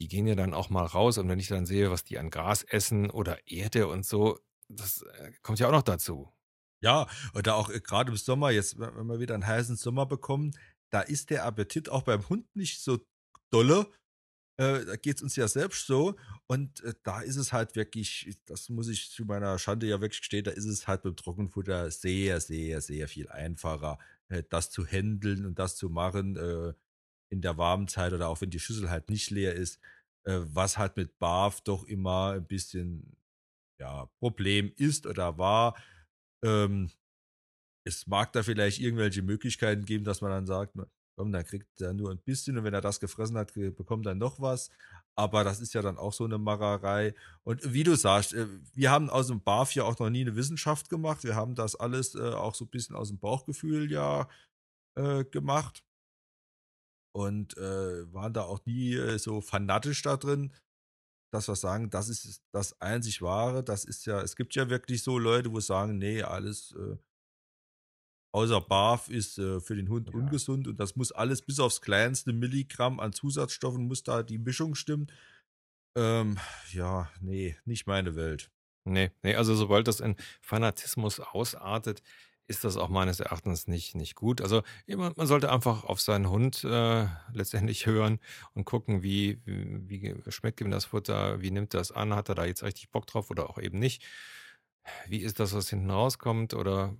die 0.00 0.08
gehen 0.08 0.26
ja 0.26 0.34
dann 0.34 0.54
auch 0.54 0.70
mal 0.70 0.86
raus 0.86 1.18
und 1.18 1.28
wenn 1.28 1.40
ich 1.40 1.48
dann 1.48 1.66
sehe, 1.66 1.90
was 1.90 2.04
die 2.04 2.18
an 2.18 2.30
Gras 2.30 2.62
essen 2.62 3.10
oder 3.10 3.38
Erde 3.48 3.88
und 3.88 4.06
so, 4.06 4.38
das 4.68 5.02
äh, 5.02 5.32
kommt 5.42 5.58
ja 5.58 5.66
auch 5.66 5.72
noch 5.72 5.82
dazu. 5.82 6.32
Ja, 6.80 7.06
oder 7.34 7.56
auch 7.56 7.70
äh, 7.70 7.80
gerade 7.80 8.12
im 8.12 8.16
Sommer, 8.16 8.50
jetzt, 8.50 8.78
wenn 8.78 9.06
wir 9.06 9.20
wieder 9.20 9.34
einen 9.34 9.46
heißen 9.46 9.76
Sommer 9.76 10.06
bekommen, 10.06 10.52
da 10.90 11.00
ist 11.00 11.30
der 11.30 11.44
Appetit 11.44 11.88
auch 11.88 12.02
beim 12.02 12.28
Hund 12.28 12.54
nicht 12.54 12.82
so 12.82 12.98
dolle. 13.50 13.86
Äh, 14.58 14.84
da 14.84 14.96
geht 14.96 15.16
es 15.16 15.22
uns 15.22 15.36
ja 15.36 15.48
selbst 15.48 15.86
so. 15.86 16.16
Und 16.46 16.82
äh, 16.84 16.94
da 17.02 17.20
ist 17.22 17.36
es 17.36 17.52
halt 17.52 17.76
wirklich, 17.76 18.36
das 18.46 18.68
muss 18.68 18.88
ich 18.88 19.10
zu 19.10 19.24
meiner 19.24 19.58
Schande 19.58 19.86
ja 19.86 20.00
wirklich 20.00 20.20
gestehen, 20.20 20.44
da 20.44 20.50
ist 20.50 20.66
es 20.66 20.86
halt 20.86 21.02
beim 21.02 21.16
Trockenfutter 21.16 21.90
sehr, 21.90 22.40
sehr, 22.40 22.80
sehr 22.80 23.08
viel 23.08 23.28
einfacher, 23.28 23.98
äh, 24.28 24.42
das 24.48 24.70
zu 24.70 24.84
handeln 24.86 25.46
und 25.46 25.58
das 25.58 25.76
zu 25.76 25.88
machen 25.88 26.36
in 27.32 27.42
der 27.42 27.56
warmen 27.56 27.86
Zeit 27.86 28.12
oder 28.12 28.28
auch 28.28 28.40
wenn 28.40 28.50
die 28.50 28.58
Schüssel 28.58 28.90
halt 28.90 29.08
nicht 29.08 29.30
leer 29.30 29.54
ist, 29.54 29.78
was 30.24 30.78
halt 30.78 30.96
mit 30.96 31.18
Barf 31.20 31.60
doch 31.60 31.84
immer 31.84 32.32
ein 32.32 32.46
bisschen 32.46 33.16
ja, 33.80 34.06
Problem 34.18 34.72
ist 34.76 35.06
oder 35.06 35.38
war. 35.38 35.80
Ähm, 36.44 36.90
es 37.84 38.06
mag 38.06 38.32
da 38.32 38.42
vielleicht 38.42 38.80
irgendwelche 38.80 39.22
Möglichkeiten 39.22 39.84
geben, 39.84 40.04
dass 40.04 40.20
man 40.20 40.30
dann 40.30 40.46
sagt, 40.46 40.76
komm, 41.20 41.32
dann 41.32 41.44
kriegt 41.44 41.80
er 41.82 41.92
nur 41.92 42.10
ein 42.10 42.18
bisschen 42.18 42.56
und 42.56 42.64
wenn 42.64 42.72
er 42.72 42.80
das 42.80 42.98
gefressen 42.98 43.36
hat, 43.36 43.52
bekommt 43.52 44.06
er 44.06 44.14
noch 44.14 44.40
was. 44.40 44.70
Aber 45.16 45.44
das 45.44 45.60
ist 45.60 45.74
ja 45.74 45.82
dann 45.82 45.98
auch 45.98 46.14
so 46.14 46.24
eine 46.24 46.38
Marerei. 46.38 47.14
Und 47.44 47.74
wie 47.74 47.84
du 47.84 47.94
sagst, 47.94 48.32
äh, 48.32 48.46
wir 48.72 48.90
haben 48.90 49.10
aus 49.10 49.26
dem 49.26 49.42
BAF 49.42 49.74
ja 49.74 49.84
auch 49.84 49.98
noch 49.98 50.08
nie 50.08 50.22
eine 50.22 50.34
Wissenschaft 50.34 50.88
gemacht. 50.88 51.22
Wir 51.22 51.36
haben 51.36 51.54
das 51.54 51.76
alles 51.76 52.14
äh, 52.14 52.30
auch 52.30 52.54
so 52.54 52.64
ein 52.64 52.70
bisschen 52.70 52.96
aus 52.96 53.08
dem 53.08 53.18
Bauchgefühl 53.18 53.92
ja 53.92 54.30
äh, 54.96 55.24
gemacht. 55.24 55.84
Und 57.12 57.56
waren 57.56 58.32
da 58.32 58.42
auch 58.42 58.64
nie 58.66 59.18
so 59.18 59.40
fanatisch 59.40 60.00
da 60.02 60.16
drin 60.16 60.52
dass 61.32 61.48
wir 61.48 61.56
sagen, 61.56 61.90
das 61.90 62.08
ist 62.08 62.42
das 62.52 62.80
einzig 62.80 63.22
Wahre. 63.22 63.62
Das 63.62 63.84
ist 63.84 64.06
ja, 64.06 64.20
es 64.20 64.36
gibt 64.36 64.54
ja 64.54 64.68
wirklich 64.68 65.02
so 65.02 65.18
Leute, 65.18 65.52
wo 65.52 65.60
sagen, 65.60 65.98
nee, 65.98 66.22
alles 66.22 66.72
äh, 66.72 66.96
außer 68.32 68.60
BAF 68.60 69.08
ist 69.08 69.38
äh, 69.38 69.60
für 69.60 69.76
den 69.76 69.88
Hund 69.88 70.08
ja. 70.08 70.14
ungesund 70.14 70.68
und 70.68 70.78
das 70.78 70.96
muss 70.96 71.12
alles 71.12 71.42
bis 71.42 71.60
aufs 71.60 71.80
kleinste 71.80 72.32
Milligramm 72.32 73.00
an 73.00 73.12
Zusatzstoffen, 73.12 73.86
muss 73.86 74.02
da 74.02 74.22
die 74.22 74.38
Mischung 74.38 74.74
stimmen. 74.74 75.08
Ähm, 75.96 76.38
ja, 76.72 77.10
nee, 77.20 77.56
nicht 77.64 77.86
meine 77.86 78.14
Welt. 78.14 78.50
Nee, 78.84 79.10
nee, 79.22 79.34
also 79.34 79.54
sobald 79.54 79.88
das 79.88 80.00
in 80.00 80.16
Fanatismus 80.40 81.20
ausartet, 81.20 82.02
ist 82.50 82.64
das 82.64 82.76
auch 82.76 82.88
meines 82.88 83.20
Erachtens 83.20 83.68
nicht, 83.68 83.94
nicht 83.94 84.16
gut. 84.16 84.40
Also 84.40 84.62
man 84.88 85.26
sollte 85.26 85.52
einfach 85.52 85.84
auf 85.84 86.00
seinen 86.00 86.28
Hund 86.28 86.64
äh, 86.64 87.06
letztendlich 87.32 87.86
hören 87.86 88.18
und 88.54 88.64
gucken, 88.64 89.02
wie, 89.04 89.40
wie, 89.44 90.16
wie 90.24 90.32
schmeckt 90.32 90.60
ihm 90.60 90.70
das 90.70 90.86
Futter, 90.86 91.40
wie 91.40 91.52
nimmt 91.52 91.74
das 91.74 91.92
an, 91.92 92.14
hat 92.14 92.28
er 92.28 92.34
da 92.34 92.44
jetzt 92.44 92.64
richtig 92.64 92.90
Bock 92.90 93.06
drauf 93.06 93.30
oder 93.30 93.48
auch 93.48 93.58
eben 93.58 93.78
nicht. 93.78 94.02
Wie 95.06 95.18
ist 95.18 95.38
das, 95.38 95.54
was 95.54 95.70
hinten 95.70 95.90
rauskommt 95.90 96.54
oder 96.54 96.96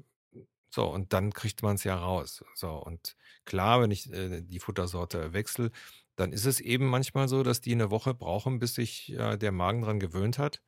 so, 0.71 0.87
und 0.87 1.13
dann 1.13 1.33
kriegt 1.33 1.63
man 1.63 1.75
es 1.75 1.85
ja 1.85 1.97
raus. 1.97 2.45
So, 2.55 2.71
und 2.71 3.17
klar, 3.45 3.83
wenn 3.83 3.91
ich 3.91 4.11
äh, 4.13 4.41
die 4.41 4.61
Futtersorte 4.61 5.33
wechsle, 5.33 5.71
dann 6.17 6.33
ist 6.33 6.47
es 6.47 6.61
eben 6.61 6.87
manchmal 6.87 7.29
so, 7.29 7.43
dass 7.43 7.61
die 7.61 7.73
eine 7.73 7.91
Woche 7.91 8.15
brauchen, 8.15 8.59
bis 8.59 8.75
sich 8.75 9.13
äh, 9.13 9.37
der 9.37 9.53
Magen 9.53 9.83
dran 9.83 10.01
gewöhnt 10.01 10.39
hat. 10.39 10.63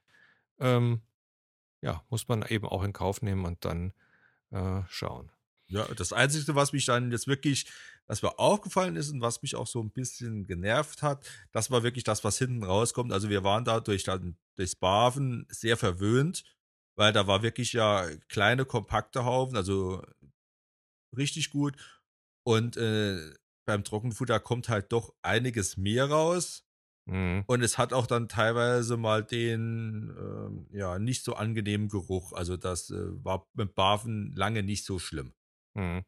Ähm, 0.58 1.02
ja, 1.82 2.04
muss 2.10 2.28
man 2.28 2.42
eben 2.42 2.66
auch 2.66 2.82
in 2.82 2.92
Kauf 2.92 3.22
nehmen 3.22 3.44
und 3.44 3.64
dann 3.64 3.92
äh, 4.50 4.82
schauen. 4.88 5.30
Ja, 5.68 5.86
das 5.96 6.12
Einzige, 6.12 6.54
was 6.54 6.72
mich 6.72 6.84
dann 6.84 7.10
jetzt 7.12 7.26
wirklich, 7.26 7.66
was 8.06 8.22
mir 8.22 8.38
aufgefallen 8.38 8.96
ist 8.96 9.10
und 9.10 9.20
was 9.22 9.40
mich 9.42 9.56
auch 9.56 9.66
so 9.66 9.80
ein 9.80 9.90
bisschen 9.90 10.46
genervt 10.46 11.02
hat, 11.02 11.24
das 11.50 11.70
war 11.70 11.82
wirklich 11.82 12.04
das, 12.04 12.24
was 12.24 12.38
hinten 12.38 12.62
rauskommt. 12.62 13.12
Also 13.12 13.30
wir 13.30 13.42
waren 13.42 13.64
da 13.64 13.80
durch 13.80 14.04
dann 14.04 14.36
durchs 14.56 14.76
Baven 14.76 15.46
sehr 15.48 15.76
verwöhnt, 15.76 16.44
weil 16.96 17.12
da 17.12 17.26
war 17.26 17.42
wirklich 17.42 17.72
ja 17.72 18.08
kleine, 18.28 18.64
kompakte 18.64 19.24
Haufen, 19.24 19.56
also 19.56 20.02
richtig 21.16 21.50
gut. 21.50 21.76
Und 22.44 22.76
äh, 22.76 23.34
beim 23.66 23.84
Trockenfutter 23.84 24.40
kommt 24.40 24.68
halt 24.68 24.92
doch 24.92 25.14
einiges 25.22 25.76
mehr 25.76 26.06
raus. 26.06 26.66
Mhm. 27.06 27.44
Und 27.46 27.62
es 27.62 27.78
hat 27.78 27.92
auch 27.92 28.06
dann 28.06 28.28
teilweise 28.28 28.96
mal 28.96 29.24
den 29.24 30.14
ähm, 30.16 30.66
ja 30.70 30.98
nicht 30.98 31.24
so 31.24 31.34
angenehmen 31.34 31.88
Geruch. 31.88 32.32
Also 32.32 32.56
das 32.56 32.90
äh, 32.90 33.24
war 33.24 33.48
mit 33.54 33.74
Barfen 33.74 34.32
lange 34.32 34.62
nicht 34.62 34.84
so 34.84 34.98
schlimm. 34.98 35.34
Mhm. 35.74 36.04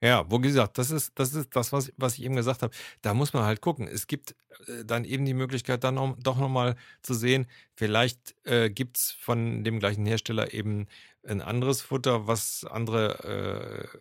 Ja, 0.00 0.24
wo 0.30 0.38
gesagt, 0.38 0.78
das 0.78 0.90
ist 0.90 1.12
das, 1.18 1.34
ist 1.34 1.54
das 1.54 1.72
was, 1.72 1.92
was 1.96 2.14
ich 2.18 2.24
eben 2.24 2.36
gesagt 2.36 2.62
habe. 2.62 2.74
Da 3.02 3.14
muss 3.14 3.32
man 3.32 3.44
halt 3.44 3.60
gucken. 3.60 3.86
Es 3.88 4.06
gibt 4.06 4.34
äh, 4.66 4.84
dann 4.84 5.04
eben 5.04 5.24
die 5.24 5.34
Möglichkeit, 5.34 5.84
dann 5.84 5.94
noch, 5.96 6.16
doch 6.18 6.38
nochmal 6.38 6.76
zu 7.02 7.14
sehen, 7.14 7.46
vielleicht 7.74 8.34
äh, 8.44 8.70
gibt 8.70 8.96
es 8.98 9.10
von 9.12 9.64
dem 9.64 9.78
gleichen 9.80 10.06
Hersteller 10.06 10.52
eben 10.54 10.86
ein 11.26 11.40
anderes 11.42 11.82
Futter, 11.82 12.26
was 12.26 12.64
andere 12.64 13.92
äh, 13.94 13.98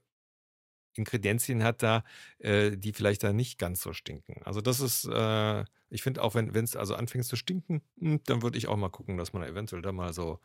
Ingredienzien 0.96 1.64
hat 1.64 1.82
da, 1.84 2.04
äh, 2.40 2.76
die 2.78 2.94
vielleicht 2.94 3.24
da 3.24 3.34
nicht 3.34 3.58
ganz 3.58 3.82
so 3.82 3.94
stinken. 3.94 4.42
Also 4.44 4.62
das 4.62 4.80
ist, 4.80 5.06
äh, 5.06 5.64
ich 5.90 6.02
finde 6.04 6.24
auch, 6.24 6.36
wenn 6.36 6.54
es 6.56 6.76
also 6.76 6.96
anfängt 6.96 7.26
zu 7.26 7.36
stinken, 7.36 7.82
hm, 8.00 8.22
dann 8.26 8.42
würde 8.42 8.58
ich 8.58 8.68
auch 8.68 8.78
mal 8.78 8.90
gucken, 8.90 9.18
dass 9.18 9.34
man 9.34 9.44
eventuell 9.44 9.82
da 9.82 9.92
mal 9.92 10.14
so 10.14 10.40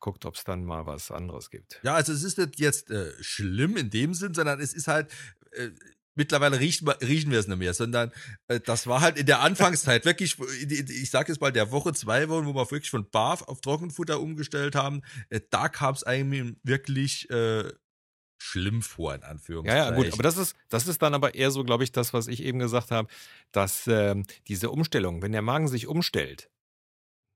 guckt, 0.00 0.24
ob 0.24 0.34
es 0.36 0.44
dann 0.44 0.64
mal 0.64 0.86
was 0.86 1.10
anderes 1.10 1.50
gibt. 1.50 1.80
Ja, 1.82 1.94
also 1.94 2.12
es 2.12 2.22
ist 2.22 2.38
nicht 2.38 2.58
jetzt 2.60 2.90
äh, 2.90 3.12
schlimm 3.20 3.76
in 3.76 3.90
dem 3.90 4.14
Sinn, 4.14 4.34
sondern 4.34 4.60
es 4.60 4.72
ist 4.74 4.88
halt, 4.88 5.10
äh, 5.52 5.70
mittlerweile 6.14 6.58
riechen, 6.58 6.88
riechen 6.88 7.30
wir 7.30 7.38
es 7.38 7.46
nicht 7.46 7.58
mehr, 7.58 7.72
sondern 7.74 8.12
äh, 8.48 8.58
das 8.60 8.86
war 8.86 9.00
halt 9.00 9.16
in 9.16 9.26
der 9.26 9.40
Anfangszeit 9.40 10.04
wirklich, 10.04 10.36
ich 10.68 11.10
sage 11.10 11.32
jetzt 11.32 11.40
mal 11.40 11.52
der 11.52 11.70
Woche, 11.70 11.92
zwei 11.92 12.28
Wochen, 12.28 12.46
wo 12.46 12.54
wir 12.54 12.70
wirklich 12.70 12.90
von 12.90 13.08
Barf 13.08 13.42
auf 13.42 13.60
Trockenfutter 13.60 14.20
umgestellt 14.20 14.74
haben, 14.74 15.02
äh, 15.30 15.40
da 15.50 15.68
kam 15.68 15.94
es 15.94 16.02
eigentlich 16.04 16.56
wirklich 16.64 17.30
äh, 17.30 17.72
schlimm 18.36 18.82
vor, 18.82 19.14
in 19.14 19.20
Ja, 19.22 19.28
Anführungszeichen. 19.28 19.84
ja, 19.94 19.96
gut, 19.96 20.12
aber 20.12 20.22
das 20.22 20.36
ist, 20.36 20.56
das 20.68 20.86
ist 20.88 21.02
dann 21.02 21.14
aber 21.14 21.34
eher 21.34 21.50
so, 21.50 21.64
glaube 21.64 21.84
ich, 21.84 21.92
das, 21.92 22.12
was 22.12 22.26
ich 22.26 22.42
eben 22.42 22.58
gesagt 22.58 22.90
habe, 22.90 23.08
dass 23.52 23.86
ähm, 23.86 24.24
diese 24.48 24.70
Umstellung, 24.70 25.22
wenn 25.22 25.32
der 25.32 25.42
Magen 25.42 25.68
sich 25.68 25.86
umstellt, 25.86 26.50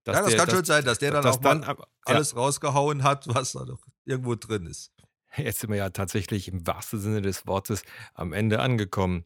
dass 0.05 0.17
ja, 0.17 0.23
das 0.23 0.31
der, 0.31 0.39
kann 0.39 0.47
dass, 0.47 0.55
schon 0.57 0.65
sein, 0.65 0.85
dass 0.85 0.99
der 0.99 1.11
dann 1.13 1.23
dass 1.23 1.37
auch 1.37 1.41
dann, 1.41 1.65
ab- 1.65 1.89
ja, 2.09 2.15
alles 2.15 2.35
rausgehauen 2.37 3.03
hat, 3.03 3.27
was 3.29 3.53
da 3.53 3.65
noch 3.65 3.81
irgendwo 4.05 4.35
drin 4.35 4.67
ist. 4.67 4.93
jetzt 5.37 5.61
sind 5.61 5.71
wir 5.71 5.77
ja 5.77 5.91
tatsächlich 5.91 6.49
im 6.49 6.67
wahrsten 6.67 7.01
Sinne 7.01 7.23
des 7.23 7.47
Wortes 7.47 7.83
am 8.15 8.33
Ende 8.33 8.61
angekommen. 8.61 9.25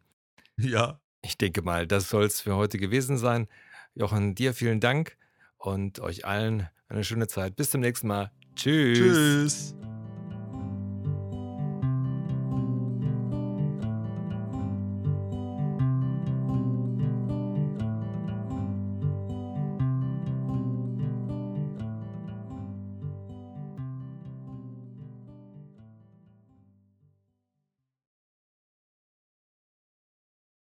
Ja. 0.59 1.01
Ich 1.23 1.37
denke 1.39 1.63
mal, 1.63 1.87
das 1.87 2.09
soll 2.09 2.25
es 2.25 2.41
für 2.41 2.55
heute 2.55 2.79
gewesen 2.79 3.19
sein. 3.19 3.49
Jochen, 3.95 4.35
dir 4.35 4.55
vielen 4.55 4.81
Dank 4.81 5.17
und 5.57 5.99
euch 6.01 6.25
allen 6.25 6.69
eine 6.89 7.03
schöne 7.03 7.27
Zeit. 7.27 7.57
Bis 7.57 7.71
zum 7.71 7.81
nächsten 7.81 8.07
Mal. 8.07 8.31
Tschüss. 8.55 8.99
Tschüss. 8.99 9.96